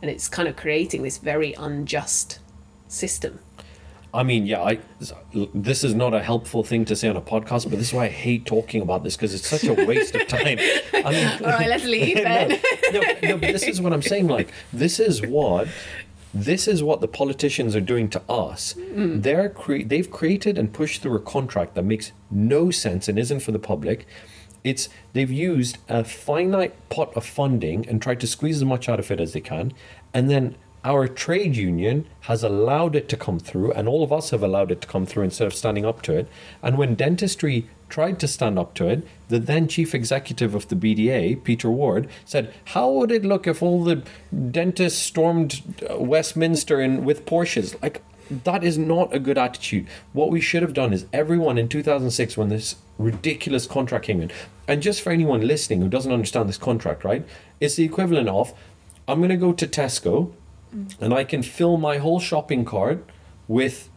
[0.00, 2.38] And it's kind of creating this very unjust
[2.88, 3.38] system.
[4.14, 4.78] I mean, yeah, I,
[5.52, 8.04] this is not a helpful thing to say on a podcast, but this is why
[8.04, 10.58] I hate talking about this because it's such a waste of time.
[10.94, 12.60] I mean, All right, let's leave no, then.
[12.92, 14.28] no, no, but this is what I'm saying.
[14.28, 15.66] Like, this is what
[16.34, 18.72] this is what the politicians are doing to us.
[18.72, 19.20] Hmm.
[19.20, 23.40] They're cre- they've created and pushed through a contract that makes no sense and isn't
[23.40, 24.04] for the public.
[24.64, 28.98] It's they've used a finite pot of funding and tried to squeeze as much out
[28.98, 29.72] of it as they can,
[30.12, 34.30] and then our trade union has allowed it to come through, and all of us
[34.30, 36.28] have allowed it to come through instead of standing up to it.
[36.62, 40.76] And when dentistry tried to stand up to it, the then chief executive of the
[40.76, 44.02] BDA, Peter Ward, said, "How would it look if all the
[44.50, 48.02] dentists stormed uh, Westminster in with Porsches?" Like
[48.44, 49.86] that is not a good attitude.
[50.12, 54.30] What we should have done is everyone in 2006 when this ridiculous contract came in,
[54.68, 57.26] and just for anyone listening who doesn't understand this contract, right?
[57.58, 58.52] It's the equivalent of
[59.08, 60.32] I'm going to go to Tesco
[61.00, 63.08] and I can fill my whole shopping cart
[63.48, 63.90] with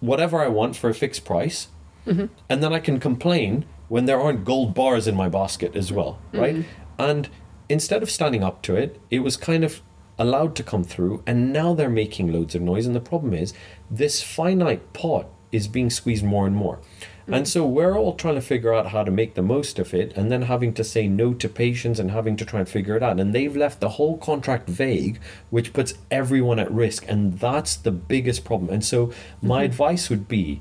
[0.00, 1.68] whatever I want for a fixed price,
[2.06, 2.26] mm-hmm.
[2.48, 6.18] and then I can complain when there aren't gold bars in my basket as well,
[6.32, 6.40] mm-hmm.
[6.40, 6.64] right?
[6.98, 7.28] And
[7.68, 9.80] instead of standing up to it, it was kind of
[10.18, 12.86] allowed to come through, and now they're making loads of noise.
[12.86, 13.54] And the problem is,
[13.90, 16.80] this finite pot is being squeezed more and more.
[17.28, 20.12] And so we're all trying to figure out how to make the most of it
[20.16, 23.02] and then having to say no to patients and having to try and figure it
[23.02, 23.20] out.
[23.20, 27.04] And they've left the whole contract vague, which puts everyone at risk.
[27.08, 28.70] And that's the biggest problem.
[28.70, 29.66] And so my mm-hmm.
[29.66, 30.60] advice would be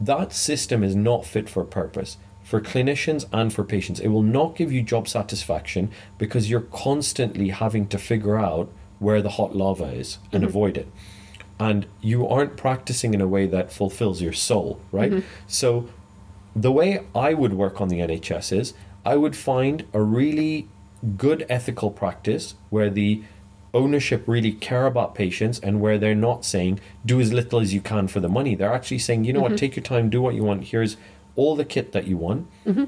[0.00, 3.98] that system is not fit for purpose for clinicians and for patients.
[3.98, 9.20] It will not give you job satisfaction because you're constantly having to figure out where
[9.20, 10.48] the hot lava is and mm-hmm.
[10.48, 10.86] avoid it.
[11.58, 15.10] And you aren't practicing in a way that fulfills your soul, right?
[15.10, 15.26] Mm-hmm.
[15.46, 15.88] So,
[16.54, 20.68] the way I would work on the NHS is I would find a really
[21.16, 23.22] good ethical practice where the
[23.74, 27.80] ownership really care about patients and where they're not saying do as little as you
[27.80, 28.54] can for the money.
[28.54, 29.56] They're actually saying, you know what, mm-hmm.
[29.56, 30.64] take your time, do what you want.
[30.64, 30.96] Here's
[31.36, 32.48] all the kit that you want.
[32.64, 32.84] Mm-hmm.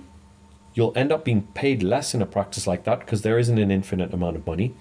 [0.74, 3.70] You'll end up being paid less in a practice like that because there isn't an
[3.70, 4.74] infinite amount of money.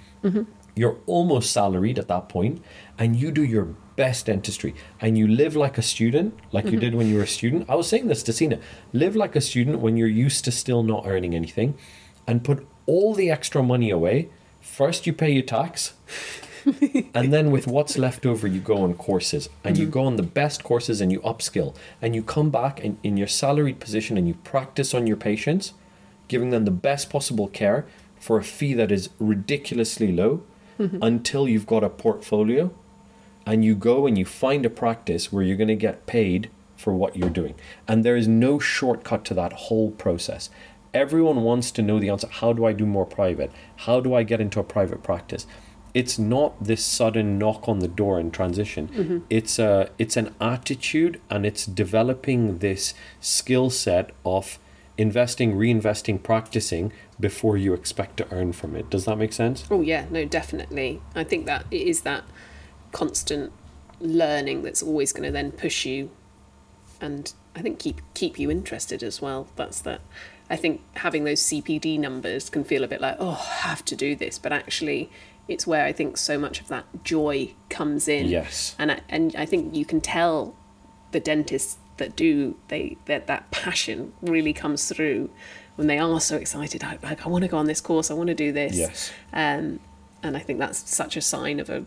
[0.78, 2.64] You're almost salaried at that point,
[3.00, 6.82] and you do your best dentistry, and you live like a student, like you mm-hmm.
[6.82, 7.68] did when you were a student.
[7.68, 8.60] I was saying this to Sina:
[8.94, 11.76] live like a student when you're used to still not earning anything,
[12.28, 14.30] and put all the extra money away.
[14.62, 15.96] First, you pay your tax,
[17.16, 19.94] and then with what's left over, you go on courses, and you mm-hmm.
[19.94, 23.28] go on the best courses, and you upskill, and you come back in, in your
[23.28, 25.74] salaried position, and you practice on your patients,
[26.28, 27.88] giving them the best possible care
[28.20, 30.44] for a fee that is ridiculously low
[31.02, 32.72] until you've got a portfolio
[33.46, 36.94] and you go and you find a practice where you're going to get paid for
[36.94, 37.56] what you're doing.
[37.88, 40.50] And there is no shortcut to that whole process.
[40.94, 42.28] Everyone wants to know the answer.
[42.30, 43.52] How do I do more private?
[43.78, 45.48] How do I get into a private practice?
[45.94, 48.90] It's not this sudden knock on the door and transition.
[48.90, 49.18] Mm-hmm.
[49.30, 54.60] It's a it's an attitude and it's developing this skill set of
[54.98, 58.90] investing, reinvesting, practicing before you expect to earn from it.
[58.90, 59.66] Does that make sense?
[59.72, 61.02] Oh yeah, no, definitely.
[61.16, 62.24] I think that it is that
[62.92, 63.52] constant
[64.00, 66.12] learning that's always going to then push you,
[67.02, 69.48] and I think keep keep you interested as well.
[69.56, 70.02] That's that.
[70.50, 73.96] I think having those CPD numbers can feel a bit like oh, I have to
[73.96, 75.10] do this, but actually,
[75.48, 78.28] it's where I think so much of that joy comes in.
[78.28, 78.76] Yes.
[78.78, 80.56] and I, and I think you can tell
[81.12, 85.30] the dentists that do they that that passion really comes through
[85.78, 86.84] when they are so excited.
[86.84, 88.12] I, like I want to go on this course.
[88.12, 88.76] I want to do this.
[88.76, 89.12] Yes.
[89.32, 89.80] Um,
[90.22, 91.86] and I think that's such a sign of a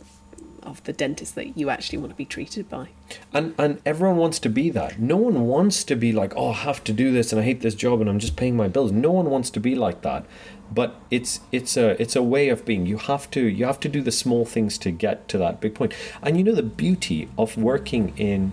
[0.62, 2.88] of the dentist that you actually want to be treated by.
[3.32, 4.98] And and everyone wants to be that.
[4.98, 7.60] No one wants to be like, oh, I have to do this and I hate
[7.60, 8.92] this job and I'm just paying my bills.
[8.92, 10.24] No one wants to be like that.
[10.72, 12.86] But it's it's a it's a way of being.
[12.86, 15.74] You have to you have to do the small things to get to that big
[15.74, 15.92] point.
[16.22, 18.52] And you know the beauty of working in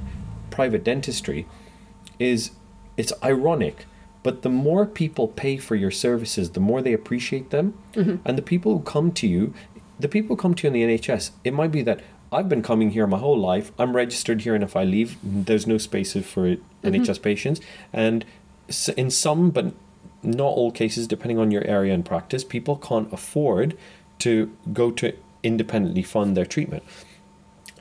[0.50, 1.46] private dentistry
[2.18, 2.52] is
[2.96, 3.86] it's ironic,
[4.28, 7.76] but the more people pay for your services, the more they appreciate them.
[7.94, 8.18] Mm-hmm.
[8.26, 9.54] And the people who come to you,
[10.02, 12.62] the people who come to you in the NHS, it might be that I've been
[12.62, 13.72] coming here my whole life.
[13.80, 16.90] I'm registered here, and if I leave, there's no spaces for mm-hmm.
[16.90, 17.62] NHS patients.
[17.94, 18.26] And
[18.98, 19.68] in some, but
[20.22, 23.78] not all cases, depending on your area and practice, people can't afford
[24.20, 26.84] to go to independently fund their treatment.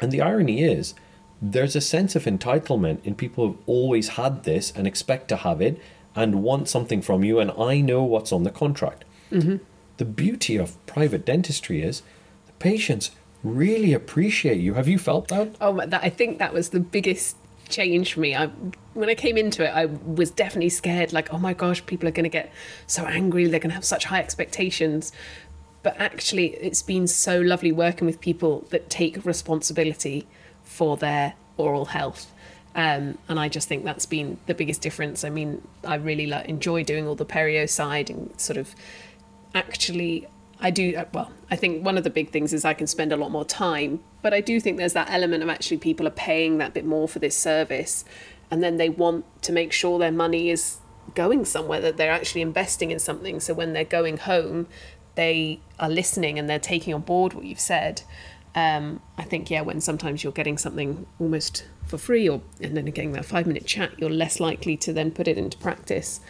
[0.00, 0.94] And the irony is,
[1.42, 5.60] there's a sense of entitlement in people who've always had this and expect to have
[5.60, 5.82] it
[6.16, 9.04] and want something from you, and I know what's on the contract.
[9.30, 9.56] Mm-hmm.
[9.98, 12.02] The beauty of private dentistry is
[12.46, 13.10] the patients
[13.44, 14.74] really appreciate you.
[14.74, 15.56] Have you felt that?
[15.60, 17.36] Oh, that I think that was the biggest
[17.68, 18.34] change for me.
[18.34, 18.46] I
[18.94, 21.12] when I came into it, I was definitely scared.
[21.12, 22.50] Like, oh my gosh, people are going to get
[22.86, 23.46] so angry.
[23.46, 25.12] They're going to have such high expectations.
[25.82, 30.26] But actually, it's been so lovely working with people that take responsibility
[30.64, 32.32] for their oral health.
[32.76, 35.24] Um, and I just think that's been the biggest difference.
[35.24, 38.74] I mean, I really like, enjoy doing all the perio side and sort of
[39.54, 40.28] actually
[40.60, 43.12] I do uh, well I think one of the big things is I can spend
[43.12, 46.10] a lot more time but I do think there's that element of actually people are
[46.10, 48.04] paying that bit more for this service
[48.50, 50.78] and then they want to make sure their money is
[51.14, 54.66] going somewhere that they're actually investing in something so when they're going home
[55.14, 58.02] they are listening and they're taking on board what you've said
[58.54, 62.84] um, I think yeah when sometimes you're getting something almost for free or and then
[62.86, 66.20] getting that five minute chat you're less likely to then put it into practice.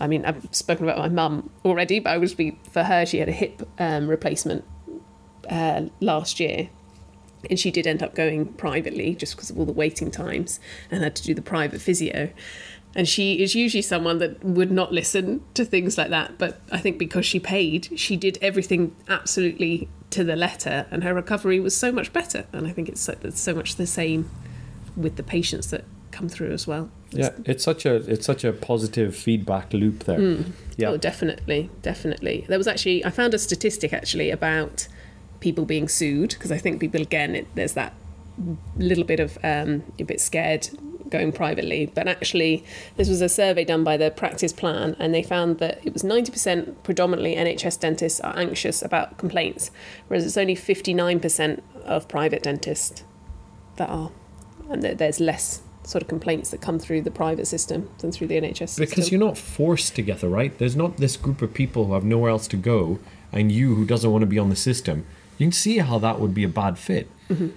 [0.00, 3.28] I mean I've spoken about my mum already but I be for her she had
[3.28, 4.64] a hip um, replacement
[5.48, 6.68] uh, last year
[7.48, 11.02] and she did end up going privately just because of all the waiting times and
[11.02, 12.30] had to do the private physio.
[12.96, 16.78] And she is usually someone that would not listen to things like that but i
[16.78, 21.76] think because she paid she did everything absolutely to the letter and her recovery was
[21.76, 24.30] so much better and i think it's so, it's so much the same
[24.96, 28.52] with the patients that come through as well Yeah, it's such a it's such a
[28.52, 30.20] positive feedback loop there.
[30.76, 30.88] Yeah.
[30.88, 32.44] Oh, definitely, definitely.
[32.48, 34.88] There was actually I found a statistic actually about
[35.40, 37.94] people being sued because I think people again it, there's that
[38.76, 40.68] little bit of um, a bit scared
[41.10, 42.64] going privately, but actually
[42.96, 46.02] this was a survey done by the Practice Plan, and they found that it was
[46.02, 49.70] 90% predominantly NHS dentists are anxious about complaints,
[50.08, 53.04] whereas it's only 59% of private dentists
[53.76, 54.10] that are,
[54.74, 58.26] and that there's less sort of complaints that come through the private system than through
[58.26, 58.84] the NHS system.
[58.84, 60.56] Because you're not forced together, right?
[60.58, 62.98] There's not this group of people who have nowhere else to go
[63.32, 65.06] and you who doesn't want to be on the system.
[65.38, 67.10] You can see how that would be a bad fit.
[67.28, 67.48] Mm-hmm.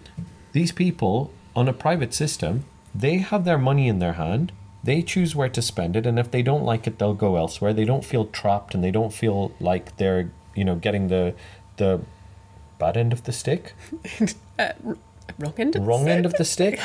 [0.51, 4.51] These people on a private system, they have their money in their hand.
[4.83, 7.73] They choose where to spend it, and if they don't like it, they'll go elsewhere.
[7.73, 11.33] They don't feel trapped, and they don't feel like they're, you know, getting the
[11.75, 12.01] the
[12.79, 13.73] bad end of the stick.
[14.59, 14.73] Uh,
[15.39, 16.15] wrong end of the wrong stick.
[16.15, 16.79] end of the stick.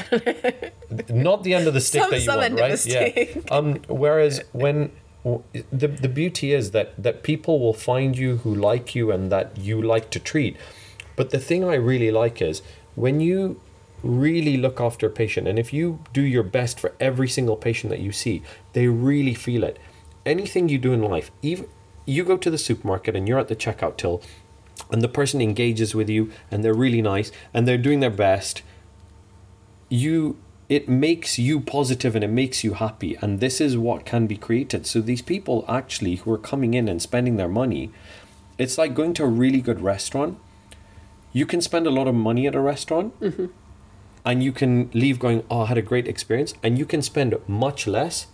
[1.11, 3.57] not the end of the stick Some- that you want right the yeah.
[3.57, 4.91] um whereas when
[5.25, 9.57] the the beauty is that that people will find you who like you and that
[9.57, 10.57] you like to treat.
[11.15, 12.63] But the thing i really like is
[12.97, 13.61] when you
[14.03, 17.91] really look after a patient and if you do your best for every single patient
[17.91, 19.79] that you see they really feel it.
[20.27, 21.69] Anything you do in life even
[22.05, 24.21] you go to the supermarket and you're at the checkout till
[24.91, 28.63] and the person engages with you and they're really nice and they're doing their best
[29.89, 34.27] you it makes you positive and it makes you happy and this is what can
[34.27, 34.87] be created.
[34.87, 37.91] So these people actually who are coming in and spending their money
[38.59, 40.39] it's like going to a really good restaurant.
[41.33, 43.47] You can spend a lot of money at a restaurant mm-hmm.
[44.25, 47.35] And you can leave going oh i had a great experience and you can spend
[47.49, 48.27] much less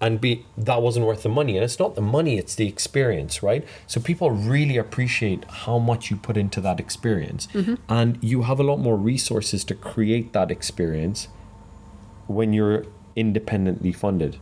[0.00, 1.56] and be that wasn't worth the money.
[1.56, 3.64] And it's not the money it's the experience right?
[3.86, 7.48] So people really appreciate how much you put into that experience.
[7.88, 11.28] And you have a lot more resources to create that experience
[12.26, 14.38] when you're independently funded.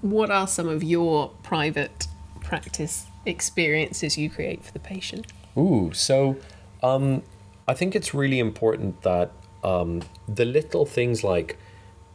[0.00, 2.06] What are some of your private
[2.40, 5.26] practice experiences you create for the patient?
[5.56, 6.36] Ooh, so
[6.82, 7.22] um,
[7.66, 9.32] I think it's really important that
[9.62, 11.56] um, the little things like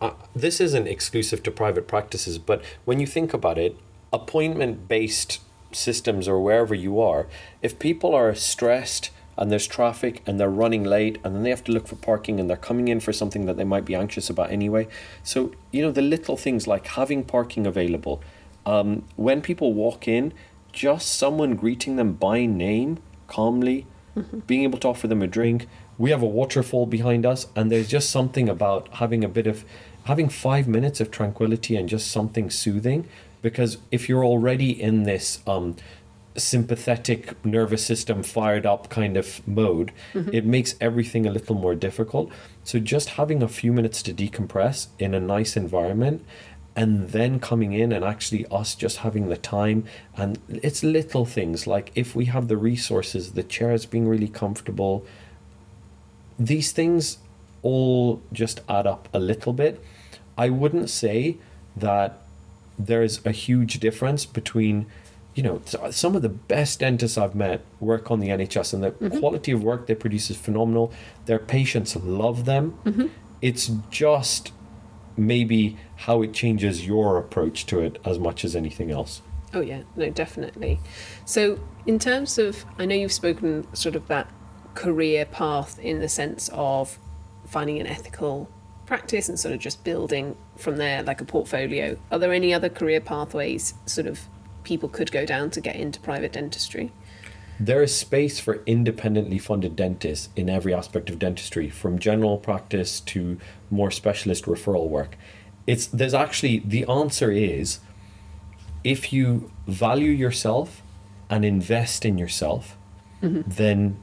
[0.02, 3.78] uh, this isn't exclusive to private practices, but when you think about it,
[4.14, 5.40] appointment based
[5.72, 7.28] systems or wherever you are,
[7.62, 11.64] if people are stressed and there's traffic and they're running late and then they have
[11.64, 14.30] to look for parking and they're coming in for something that they might be anxious
[14.30, 14.88] about anyway.
[15.24, 18.22] So, you know, the little things like having parking available.
[18.66, 20.34] Um, when people walk in,
[20.72, 23.86] just someone greeting them by name calmly,
[24.48, 25.68] being able to offer them a drink.
[25.98, 29.66] We have a waterfall behind us, and there's just something about having a bit of
[30.06, 33.08] having five minutes of tranquility and just something soothing.
[33.42, 35.76] Because if you're already in this um,
[36.36, 42.32] sympathetic nervous system fired up kind of mode, it makes everything a little more difficult.
[42.64, 46.24] So just having a few minutes to decompress in a nice environment
[46.76, 49.84] and then coming in and actually us just having the time
[50.16, 55.04] and it's little things like if we have the resources the chairs being really comfortable
[56.40, 57.18] these things
[57.62, 59.84] all just add up a little bit
[60.38, 61.38] i wouldn't say
[61.76, 62.22] that
[62.78, 64.86] there's a huge difference between
[65.38, 65.62] you know,
[65.92, 69.20] some of the best dentists I've met work on the NHS, and the mm-hmm.
[69.20, 70.92] quality of work they produce is phenomenal.
[71.28, 72.80] Their patients love them.
[72.84, 73.08] Mm-hmm.
[73.40, 74.52] It's just
[75.16, 79.22] maybe how it changes your approach to it as much as anything else.
[79.54, 80.80] Oh yeah, no, definitely.
[81.26, 84.28] So in terms of, I know you've spoken sort of that
[84.78, 86.99] career path in the sense of
[87.47, 88.47] finding an ethical
[88.86, 91.97] practice and sort of just building from there like a portfolio.
[92.11, 94.19] Are there any other career pathways sort of
[94.63, 96.91] people could go down to get into private dentistry?
[97.59, 102.99] There is space for independently funded dentists in every aspect of dentistry, from general practice
[102.99, 103.39] to
[103.71, 105.17] more specialist referral work.
[105.65, 107.80] It's there's actually the answer is
[108.84, 110.84] if you value yourself
[111.32, 112.78] and invest in yourself,
[113.23, 113.41] mm-hmm.
[113.47, 113.97] then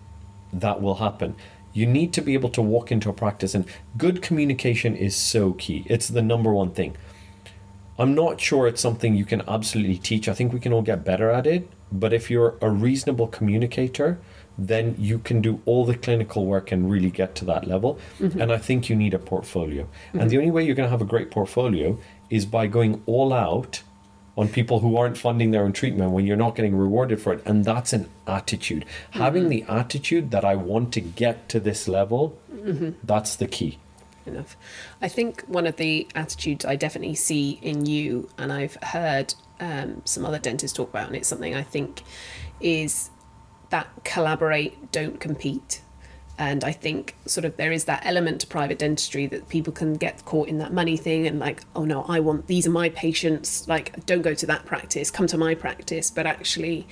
[0.60, 1.34] that will happen.
[1.72, 5.52] You need to be able to walk into a practice and good communication is so
[5.54, 5.84] key.
[5.86, 6.96] It's the number one thing.
[7.98, 10.28] I'm not sure it's something you can absolutely teach.
[10.28, 11.68] I think we can all get better at it.
[11.92, 14.18] But if you're a reasonable communicator,
[14.58, 17.98] then you can do all the clinical work and really get to that level.
[18.18, 18.40] Mm-hmm.
[18.40, 19.88] And I think you need a portfolio.
[20.12, 20.28] And mm-hmm.
[20.28, 21.98] the only way you're going to have a great portfolio
[22.30, 23.82] is by going all out
[24.36, 27.42] on people who aren't funding their own treatment when you're not getting rewarded for it.
[27.46, 28.84] And that's an attitude.
[29.12, 32.36] Having the attitude that I want to get to this level,
[33.02, 33.78] that's the key.
[34.26, 34.56] enough.
[35.00, 40.02] I think one of the attitudes I definitely see in you, and I've heard um,
[40.04, 42.02] some other dentists talk about, and it's something I think
[42.60, 43.10] is
[43.70, 45.82] that collaborate, don't compete.
[46.36, 49.94] And I think sort of there is that element to private dentistry that people can
[49.94, 52.88] get caught in that money thing and like, oh no, I want these are my
[52.88, 53.68] patients.
[53.68, 56.10] Like, don't go to that practice, come to my practice.
[56.10, 56.88] But actually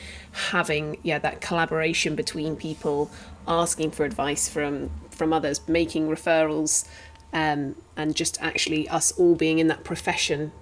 [0.50, 3.10] having yeah that collaboration between people,
[3.48, 6.86] asking for advice from from others, making referrals,
[7.32, 10.52] um, and just actually us all being in that profession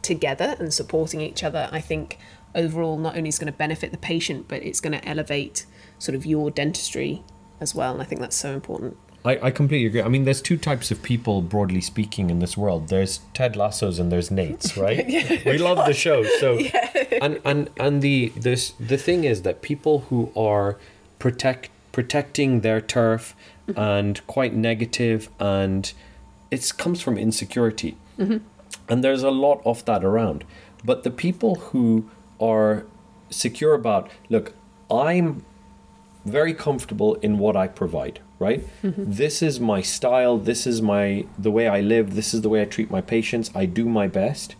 [0.00, 2.18] together and supporting each other, I think
[2.54, 5.66] overall not only is going to benefit the patient, but it's going to elevate
[5.98, 7.22] sort of your dentistry
[7.62, 7.92] as well.
[7.92, 8.96] And I think that's so important.
[9.24, 10.02] I, I completely agree.
[10.02, 12.88] I mean, there's two types of people, broadly speaking, in this world.
[12.88, 15.06] There's Ted Lasso's and there's Nate's, right?
[15.46, 16.24] We love the show.
[16.40, 16.90] So, yeah.
[17.22, 20.76] and and and the this the thing is that people who are
[21.18, 23.36] protect protecting their turf
[23.68, 23.78] mm-hmm.
[23.78, 25.92] and quite negative, and
[26.50, 28.38] it comes from insecurity, mm-hmm.
[28.88, 30.44] and there's a lot of that around.
[30.84, 32.10] But the people who
[32.40, 32.86] are
[33.30, 34.52] secure about, look,
[34.90, 35.44] I'm
[36.24, 38.66] very comfortable in what I provide, right?
[38.82, 39.04] Mm-hmm.
[39.06, 42.62] This is my style, this is my the way I live, this is the way
[42.62, 43.50] I treat my patients.
[43.54, 44.54] I do my best.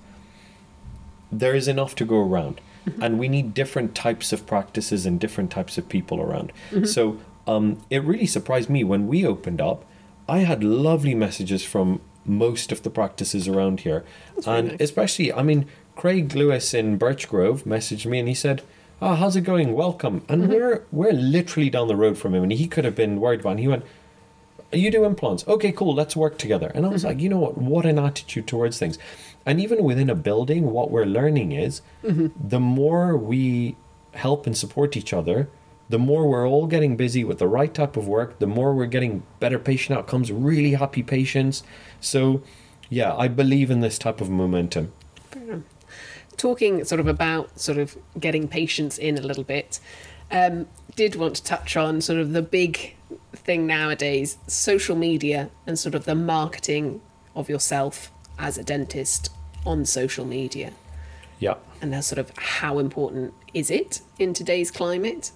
[1.30, 2.60] There is enough to go around.
[2.86, 3.02] Mm-hmm.
[3.02, 6.52] And we need different types of practices and different types of people around.
[6.70, 6.84] Mm-hmm.
[6.84, 9.84] So um, it really surprised me when we opened up.
[10.28, 14.04] I had lovely messages from most of the practices around here.
[14.46, 14.80] and nice.
[14.80, 18.62] especially, I mean, Craig Lewis in Birchgrove messaged me and he said,
[19.04, 19.72] Oh, how's it going?
[19.72, 20.24] Welcome.
[20.28, 20.52] And mm-hmm.
[20.52, 23.50] we're we're literally down the road from him and he could have been worried about
[23.50, 23.52] it.
[23.52, 23.84] And he went,
[24.72, 25.46] you do implants.
[25.48, 25.92] Okay, cool.
[25.92, 26.70] Let's work together.
[26.72, 27.08] And I was mm-hmm.
[27.08, 27.58] like, you know what?
[27.58, 29.00] What an attitude towards things.
[29.44, 32.28] And even within a building, what we're learning is mm-hmm.
[32.48, 33.76] the more we
[34.14, 35.48] help and support each other,
[35.88, 38.86] the more we're all getting busy with the right type of work, the more we're
[38.86, 41.64] getting better patient outcomes, really happy patients.
[42.00, 42.40] So,
[42.88, 44.92] yeah, I believe in this type of momentum.
[46.36, 49.78] Talking sort of about sort of getting patients in a little bit,
[50.30, 50.66] um,
[50.96, 52.96] did want to touch on sort of the big
[53.34, 57.00] thing nowadays social media and sort of the marketing
[57.34, 59.30] of yourself as a dentist
[59.64, 60.72] on social media.
[61.38, 61.54] Yeah.
[61.80, 65.32] and that's sort of how important is it in today's climate?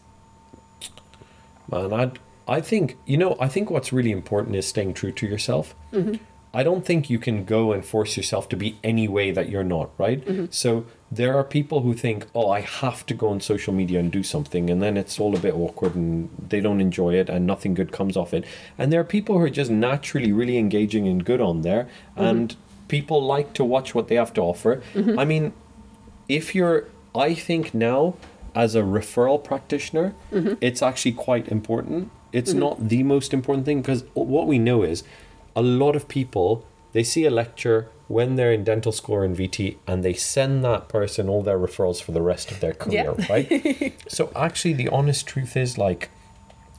[1.70, 2.12] Man, I
[2.47, 5.74] I think you know I think what's really important is staying true to yourself.
[6.59, 9.70] I don't think you can go and force yourself to be any way that you're
[9.76, 10.24] not, right?
[10.24, 10.46] Mm-hmm.
[10.50, 10.86] So
[11.18, 14.22] there are people who think, "Oh, I have to go on social media and do
[14.22, 17.74] something," and then it's all a bit awkward and they don't enjoy it and nothing
[17.74, 18.44] good comes off it.
[18.78, 22.24] And there are people who are just naturally really engaging and good on there, mm-hmm.
[22.28, 22.57] and
[22.88, 24.82] people like to watch what they have to offer.
[24.94, 25.18] Mm-hmm.
[25.18, 25.52] I mean,
[26.28, 28.14] if you're i think now
[28.54, 30.14] as a referral practitioner
[30.61, 35.02] it's actually quite important it's not the most important thing because what we know is
[35.57, 39.34] a lot of people they see a lecture when they're in dental school or in
[39.34, 43.12] vt and they send that person all their referrals for the rest of their career
[43.28, 46.11] right so actually the honest truth is like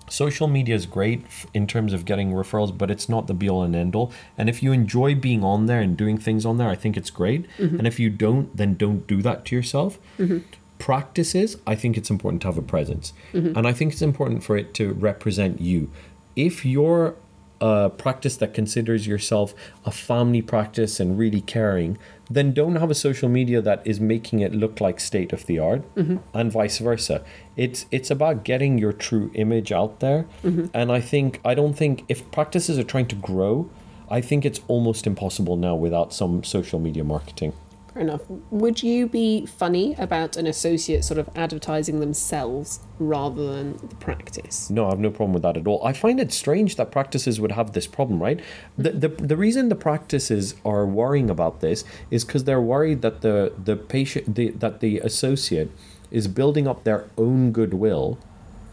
[0.10, 3.64] social media is great in terms of getting referrals, but it's not the be all
[3.64, 4.12] and end all.
[4.38, 7.10] And if you enjoy being on there and doing things on there, I think it's
[7.10, 7.46] great.
[7.58, 7.78] Mm-hmm.
[7.78, 10.00] And if you don't, then don't do that to yourself.
[10.18, 10.40] Mm-hmm.
[10.80, 13.14] Practices, I think it's important to have a presence.
[13.34, 13.58] Mm-hmm.
[13.58, 15.90] And I think it's important for it to represent you.
[16.36, 17.16] If you're
[17.62, 19.54] a practice that considers yourself
[19.86, 21.98] a family practice and really caring,
[22.30, 25.60] then don't have a social media that is making it look like state of the
[25.60, 26.18] art, mm-hmm.
[26.34, 27.24] and vice versa.
[27.56, 30.66] It's it's about getting your true image out there, mm-hmm.
[30.74, 33.70] and I think I don't think if practices are trying to grow,
[34.10, 37.54] I think it's almost impossible now without some social media marketing.
[37.98, 38.22] Fair enough.
[38.52, 44.70] Would you be funny about an associate sort of advertising themselves rather than the practice?
[44.70, 45.84] No, I have no problem with that at all.
[45.84, 48.40] I find it strange that practices would have this problem, right?
[48.78, 53.22] The the, the reason the practices are worrying about this is because they're worried that
[53.22, 55.72] the the patient the, that the associate
[56.12, 58.20] is building up their own goodwill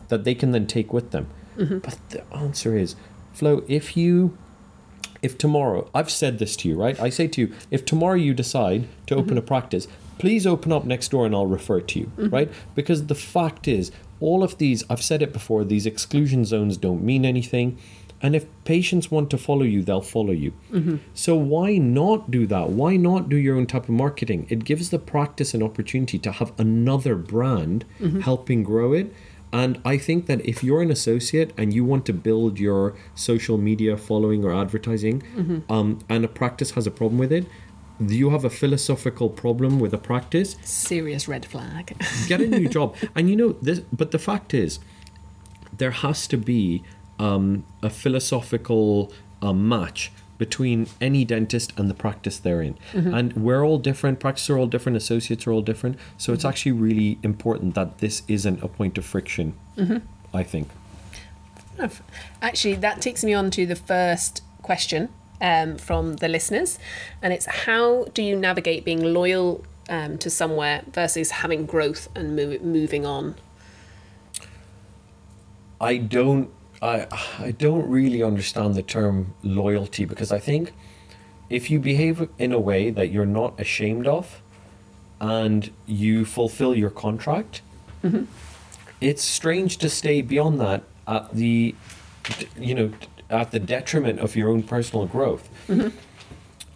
[0.09, 1.29] that they can then take with them.
[1.57, 1.79] Mm-hmm.
[1.79, 2.95] But the answer is,
[3.33, 4.37] Flo, if you
[5.25, 7.01] if tomorrow I've said this to you, right?
[7.01, 9.39] I say to you, if tomorrow you decide to open mm-hmm.
[9.39, 12.29] a practice, please open up next door and I'll refer to you, mm-hmm.
[12.29, 12.51] right?
[12.75, 17.03] Because the fact is, all of these, I've said it before, these exclusion zones don't
[17.03, 17.79] mean anything.
[18.21, 20.53] And if patients want to follow you, they'll follow you.
[20.73, 20.97] Mm-hmm.
[21.15, 22.71] So why not do that?
[22.71, 24.47] Why not do your own type of marketing?
[24.51, 27.85] It gives the practice an opportunity to have another brand
[28.23, 29.13] helping grow it.
[29.55, 33.57] And I think that if you're an associate and you want to build your social
[33.57, 35.23] media following or advertising,
[35.69, 37.47] um, and a practice has a problem with it,
[38.01, 40.57] you have a philosophical problem with a practice.
[40.65, 41.97] Serious red flag.
[42.27, 42.97] Get a new job.
[43.15, 44.81] And you know this, but the fact is,
[45.79, 46.83] there has to be
[47.21, 52.77] um, a philosophical uh, match between any dentist and the practice they're in.
[52.93, 55.99] And we're all different, practices are all different, associates are all different.
[56.19, 59.55] So it's actually really important that this isn't a point of friction,
[60.33, 60.69] I think.
[62.41, 65.09] Actually, that takes me on to the first question
[65.41, 66.79] um, from the listeners,
[67.21, 72.37] and it's how do you navigate being loyal um, to somewhere versus having growth and
[72.37, 73.35] move, moving on?
[75.81, 76.51] I don't
[76.83, 77.07] I
[77.39, 80.73] I don't really understand the term loyalty because I think
[81.51, 84.43] if you behave in a way that you're not ashamed of
[85.21, 87.63] and you fulfill your contract,
[88.03, 88.25] mm-hmm.
[89.01, 91.75] it's strange to stay beyond that at the
[92.59, 92.93] you know
[93.31, 95.49] at the detriment of your own personal growth.
[95.69, 95.97] Mm-hmm.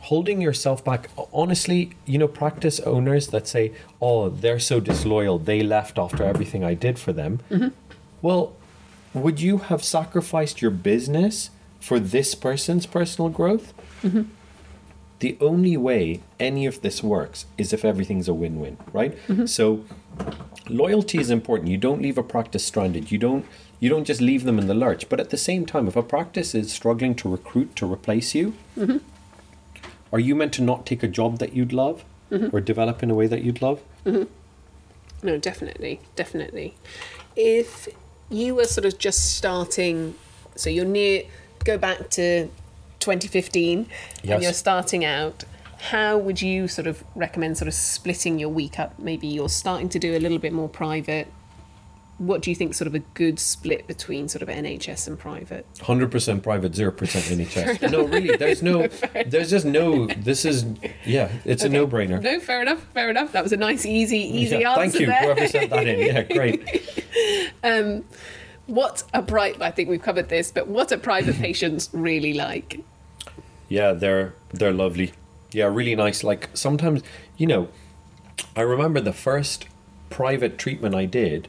[0.00, 5.38] Holding yourself back, honestly, you know, practice owners that say, "Oh, they're so disloyal.
[5.38, 7.68] They left after everything I did for them." Mm-hmm.
[8.22, 8.56] Well,
[9.14, 11.50] would you have sacrificed your business
[11.80, 13.72] for this person's personal growth?
[14.02, 14.22] Mm-hmm.
[15.20, 19.16] The only way any of this works is if everything's a win win, right?
[19.26, 19.46] Mm-hmm.
[19.46, 19.84] So,
[20.68, 21.70] loyalty is important.
[21.70, 23.10] You don't leave a practice stranded.
[23.10, 23.44] You don't.
[23.80, 25.08] You don't just leave them in the lurch.
[25.08, 28.54] But at the same time, if a practice is struggling to recruit to replace you,
[28.76, 28.98] mm-hmm.
[30.12, 33.14] are you meant to not take a job that you'd love or develop in a
[33.14, 33.80] way that you'd love?
[35.22, 36.74] No, definitely, definitely.
[37.34, 37.88] If
[38.30, 40.14] you were sort of just starting,
[40.56, 41.24] so you're near,
[41.64, 42.48] go back to
[43.00, 43.86] 2015
[44.22, 44.34] Yes.
[44.34, 45.44] and you're starting out,
[45.78, 48.98] how would you sort of recommend sort of splitting your week up?
[48.98, 51.28] Maybe you're starting to do a little bit more private.
[52.18, 55.64] What do you think sort of a good split between sort of NHS and private?
[55.82, 57.90] Hundred percent private, zero percent NHS.
[57.92, 58.86] no, really, there's no,
[59.26, 60.06] there's just no.
[60.08, 60.66] This is,
[61.04, 62.20] yeah, it's a no-brainer.
[62.20, 63.30] No, fair enough, fair enough.
[63.32, 65.22] That was a nice, easy, easy Yeah, answer thank you, there.
[65.34, 66.00] whoever sent that in.
[66.06, 66.84] Yeah, great.
[67.62, 68.04] Um,
[68.66, 72.80] what a private, I think we've covered this, but what are private patients really like?
[73.68, 75.12] Yeah, they're they're lovely.
[75.52, 76.24] Yeah, really nice.
[76.24, 77.02] Like sometimes,
[77.36, 77.68] you know,
[78.56, 79.66] I remember the first
[80.10, 81.48] private treatment I did.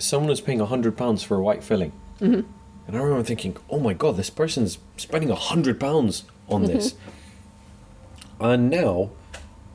[0.00, 2.40] Someone was paying a hundred pounds for a white filling, mm-hmm.
[2.86, 6.94] and I remember thinking, "Oh my god, this person's spending a hundred pounds on this."
[8.40, 9.10] And now,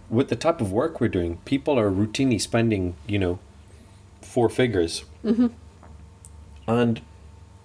[0.10, 3.40] with the type of work we're doing, people are routinely spending, you know,
[4.22, 5.06] four figures.
[6.68, 7.02] And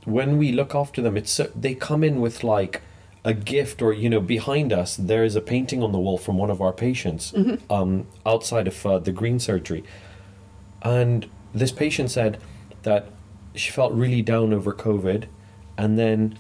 [0.05, 2.83] when we look after them, it's so, they come in with like
[3.25, 6.37] a gift, or you know, behind us there is a painting on the wall from
[6.37, 7.33] one of our patients,
[7.71, 9.83] um, outside of uh, the green surgery,
[10.83, 12.39] and this patient said
[12.83, 13.07] that
[13.55, 15.25] she felt really down over COVID,
[15.77, 16.39] and then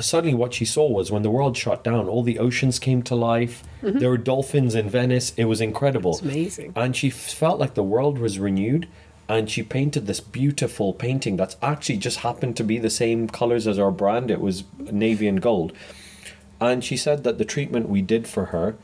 [0.00, 3.14] suddenly what she saw was when the world shut down, all the oceans came to
[3.14, 3.62] life.
[3.82, 3.98] Mm-hmm.
[3.98, 5.32] There were dolphins in Venice.
[5.36, 6.12] It was incredible.
[6.12, 6.72] It's amazing.
[6.76, 8.88] And she felt like the world was renewed.
[9.28, 13.66] And she painted this beautiful painting that's actually just happened to be the same colors
[13.66, 14.30] as our brand.
[14.30, 15.72] It was navy and gold.
[16.60, 18.76] And she said that the treatment we did for her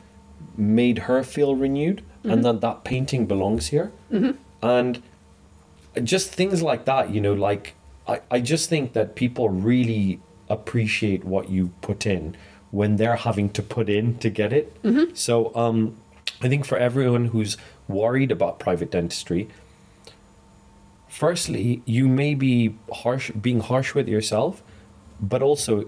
[0.55, 2.41] made her feel renewed and mm-hmm.
[2.43, 3.91] that that painting belongs here.
[4.11, 4.31] Mm-hmm.
[4.61, 5.01] And
[6.03, 7.73] just things like that, you know, like
[8.07, 10.19] I, I just think that people really
[10.49, 12.35] appreciate what you put in
[12.71, 14.75] when they're having to put in to get it.
[15.15, 15.95] So um,
[16.41, 19.47] I think for everyone who's worried about private dentistry,
[21.07, 24.61] firstly, you may be harsh, being harsh with yourself,
[25.21, 25.85] but also,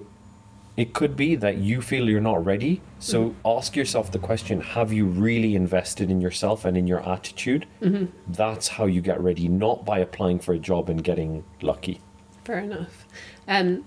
[0.78, 2.82] it could be that you feel you're not ready.
[3.00, 7.66] So ask yourself the question Have you really invested in yourself and in your attitude?
[8.28, 12.00] That's how you get ready, not by applying for a job and getting lucky.
[12.44, 13.06] Fair enough.
[13.48, 13.86] Um,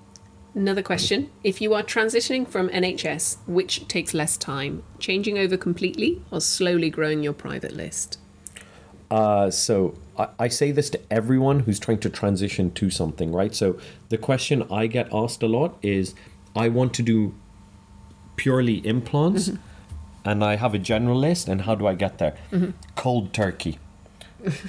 [0.54, 1.30] another question.
[1.44, 6.90] If you are transitioning from NHS, which takes less time, changing over completely or slowly
[6.90, 8.18] growing your private list?
[9.10, 13.54] Uh, so I, I say this to everyone who's trying to transition to something, right?
[13.54, 13.78] So
[14.08, 16.14] the question I get asked a lot is
[16.54, 17.34] I want to do
[18.36, 20.28] purely implants mm-hmm.
[20.28, 22.36] and I have a general list, and how do I get there?
[22.50, 22.70] Mm-hmm.
[22.96, 23.78] Cold turkey.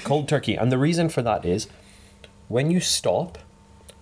[0.03, 0.55] Cold turkey.
[0.55, 1.67] And the reason for that is
[2.47, 3.37] when you stop,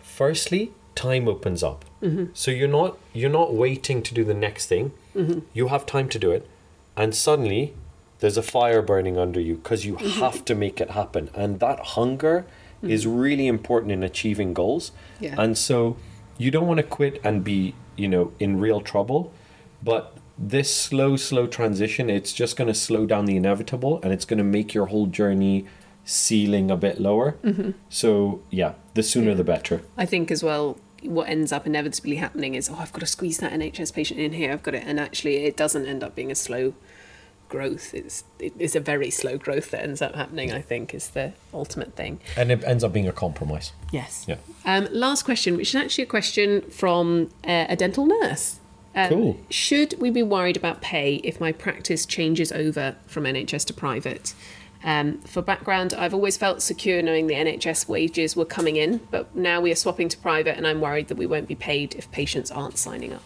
[0.01, 1.85] firstly, time opens up.
[2.01, 2.25] Mm-hmm.
[2.33, 4.91] So you're not you're not waiting to do the next thing.
[5.53, 6.47] You have time to do it,
[6.95, 7.73] and suddenly
[8.19, 11.29] there's a fire burning under you because you have to make it happen.
[11.33, 12.45] And that hunger
[12.81, 14.93] is really important in achieving goals.
[15.19, 15.35] Yeah.
[15.37, 15.97] And so
[16.39, 19.31] you don't want to quit and be, you know, in real trouble.
[19.83, 24.25] But this slow, slow transition, it's just going to slow down the inevitable and it's
[24.25, 25.67] going to make your whole journey
[26.05, 27.37] ceiling a bit lower.
[27.43, 27.71] Mm-hmm.
[27.89, 29.83] So, yeah, the sooner the better.
[29.97, 33.37] I think as well, what ends up inevitably happening is, oh, I've got to squeeze
[33.39, 34.51] that NHS patient in here.
[34.51, 36.73] I've got it, and actually, it doesn't end up being a slow
[37.49, 37.93] growth.
[37.93, 40.51] It's it is a very slow growth that ends up happening.
[40.51, 42.19] I think is the ultimate thing.
[42.37, 43.73] And it ends up being a compromise.
[43.91, 44.25] Yes.
[44.27, 44.37] Yeah.
[44.65, 48.59] Um, last question, which is actually a question from uh, a dental nurse.
[48.95, 49.39] Um, Cool.
[49.49, 54.33] Should we be worried about pay if my practice changes over from NHS to private?
[54.83, 59.35] Um, for background, I've always felt secure knowing the NHS wages were coming in, but
[59.35, 62.09] now we are swapping to private, and I'm worried that we won't be paid if
[62.11, 63.23] patients aren't signing up.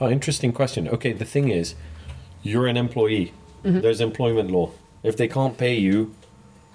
[0.00, 0.86] Oh, interesting question.
[0.88, 1.74] Okay, the thing is,
[2.42, 3.32] you're an employee.
[3.62, 4.70] There's employment law.
[5.02, 6.14] If they can't pay you,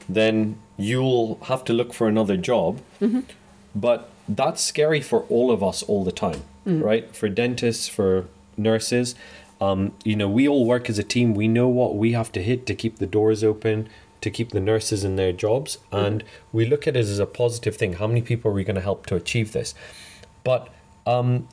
[0.07, 2.79] then you'll have to look for another job.
[3.75, 7.15] But that's scary for all of us all the time, right?
[7.15, 8.25] For dentists, for
[8.57, 9.15] nurses.
[9.59, 11.33] Um, you know, we all work as a team.
[11.33, 13.87] We know what we have to hit to keep the doors open,
[14.21, 15.77] to keep the nurses in their jobs.
[15.91, 17.93] And we look at it as a positive thing.
[17.93, 19.73] How many people are we going to help to achieve this?
[20.43, 20.69] But
[21.07, 21.47] um,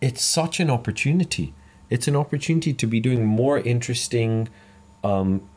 [0.00, 1.54] it's such an opportunity.
[1.90, 4.48] It's an opportunity to be doing more interesting
[5.02, 5.48] um,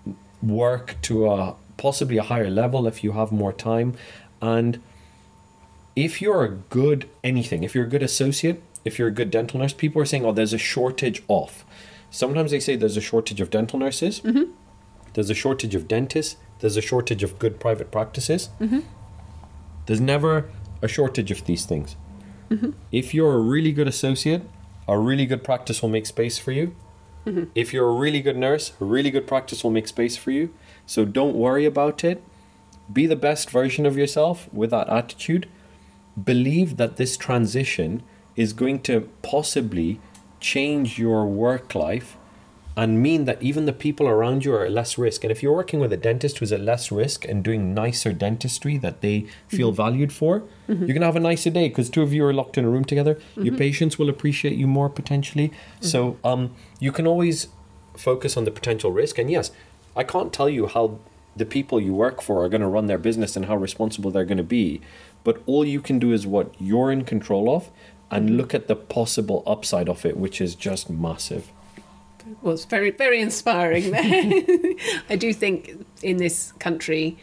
[0.41, 3.95] work to a possibly a higher level if you have more time.
[4.41, 4.81] And
[5.95, 9.59] if you're a good anything, if you're a good associate, if you're a good dental
[9.59, 11.65] nurse, people are saying, "Oh, there's a shortage of."
[12.09, 14.19] Sometimes they say there's a shortage of dental nurses.
[14.21, 14.51] Mm-hmm.
[15.13, 16.37] There's a shortage of dentists.
[16.59, 18.49] There's a shortage of good private practices.
[18.59, 18.79] Mm-hmm.
[19.85, 20.49] There's never
[20.81, 21.95] a shortage of these things.
[22.49, 22.71] Mm-hmm.
[22.91, 24.43] If you're a really good associate,
[24.91, 26.75] a really good practice will make space for you.
[27.25, 27.45] Mm-hmm.
[27.55, 30.53] If you're a really good nurse, a really good practice will make space for you.
[30.85, 32.21] So don't worry about it.
[32.91, 35.47] Be the best version of yourself with that attitude.
[36.21, 38.03] Believe that this transition
[38.35, 40.01] is going to possibly
[40.41, 42.17] change your work life
[42.81, 45.23] and mean that even the people around you are at less risk.
[45.23, 48.75] And if you're working with a dentist who's at less risk and doing nicer dentistry
[48.79, 49.75] that they feel mm-hmm.
[49.75, 50.85] valued for, mm-hmm.
[50.85, 52.69] you're going to have a nicer day because two of you are locked in a
[52.71, 53.19] room together.
[53.35, 53.57] Your mm-hmm.
[53.57, 55.51] patients will appreciate you more potentially.
[55.79, 57.49] So um, you can always
[57.95, 59.19] focus on the potential risk.
[59.19, 59.51] And yes,
[59.95, 60.97] I can't tell you how
[61.35, 64.25] the people you work for are going to run their business and how responsible they're
[64.25, 64.81] going to be.
[65.23, 67.69] But all you can do is what you're in control of
[68.09, 71.51] and look at the possible upside of it, which is just massive.
[72.41, 74.73] Well, it's very, very inspiring there.
[75.09, 77.17] I do think in this country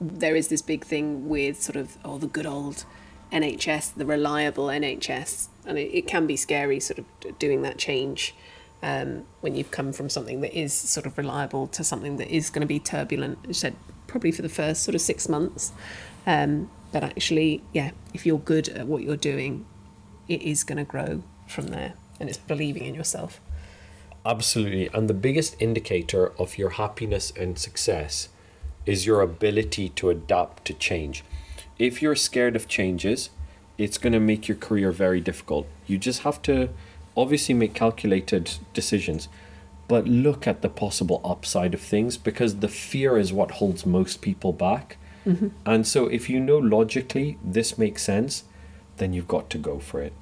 [0.00, 2.84] there is this big thing with sort of, oh, the good old
[3.32, 5.48] NHS, the reliable NHS.
[5.66, 8.34] And it, it can be scary sort of doing that change
[8.82, 12.50] um, when you've come from something that is sort of reliable to something that is
[12.50, 13.38] going to be turbulent.
[13.46, 15.72] You said probably for the first sort of six months.
[16.26, 19.66] Um, but actually, yeah, if you're good at what you're doing,
[20.28, 21.94] it is going to grow from there.
[22.20, 23.40] And it's believing in yourself.
[24.26, 24.88] Absolutely.
[24.94, 28.28] And the biggest indicator of your happiness and success
[28.86, 31.24] is your ability to adapt to change.
[31.78, 33.30] If you're scared of changes,
[33.76, 35.66] it's going to make your career very difficult.
[35.86, 36.70] You just have to
[37.16, 39.28] obviously make calculated decisions,
[39.88, 44.22] but look at the possible upside of things because the fear is what holds most
[44.22, 44.96] people back.
[45.26, 45.48] Mm-hmm.
[45.66, 48.44] And so if you know logically this makes sense,
[48.96, 50.12] then you've got to go for it.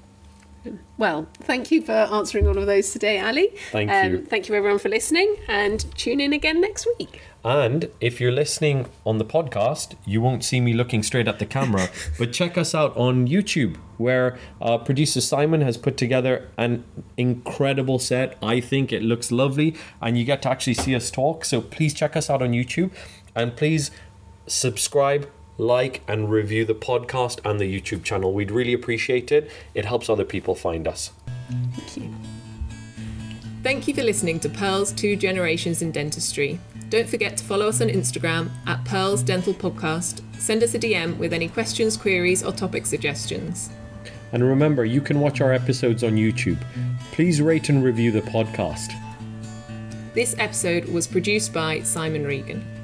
[0.96, 3.48] Well, thank you for answering all of those today, Aly.
[3.70, 4.24] Thank um, you.
[4.24, 7.20] Thank you, everyone, for listening, and tune in again next week.
[7.44, 11.46] And if you're listening on the podcast, you won't see me looking straight at the
[11.46, 11.88] camera,
[12.18, 16.84] but check us out on YouTube, where uh, producer Simon has put together an
[17.16, 18.38] incredible set.
[18.40, 21.44] I think it looks lovely, and you get to actually see us talk.
[21.44, 22.92] So please check us out on YouTube,
[23.34, 23.90] and please
[24.46, 28.32] subscribe, like, and review the podcast and the YouTube channel.
[28.32, 29.50] We'd really appreciate it.
[29.74, 31.12] It helps other people find us.
[31.48, 32.14] Thank you.
[33.62, 36.58] Thank you for listening to Pearl's Two Generations in Dentistry.
[36.88, 40.20] Don't forget to follow us on Instagram at Pearl's Dental Podcast.
[40.38, 43.70] Send us a DM with any questions, queries, or topic suggestions.
[44.32, 46.58] And remember, you can watch our episodes on YouTube.
[47.12, 48.92] Please rate and review the podcast.
[50.12, 52.81] This episode was produced by Simon Regan.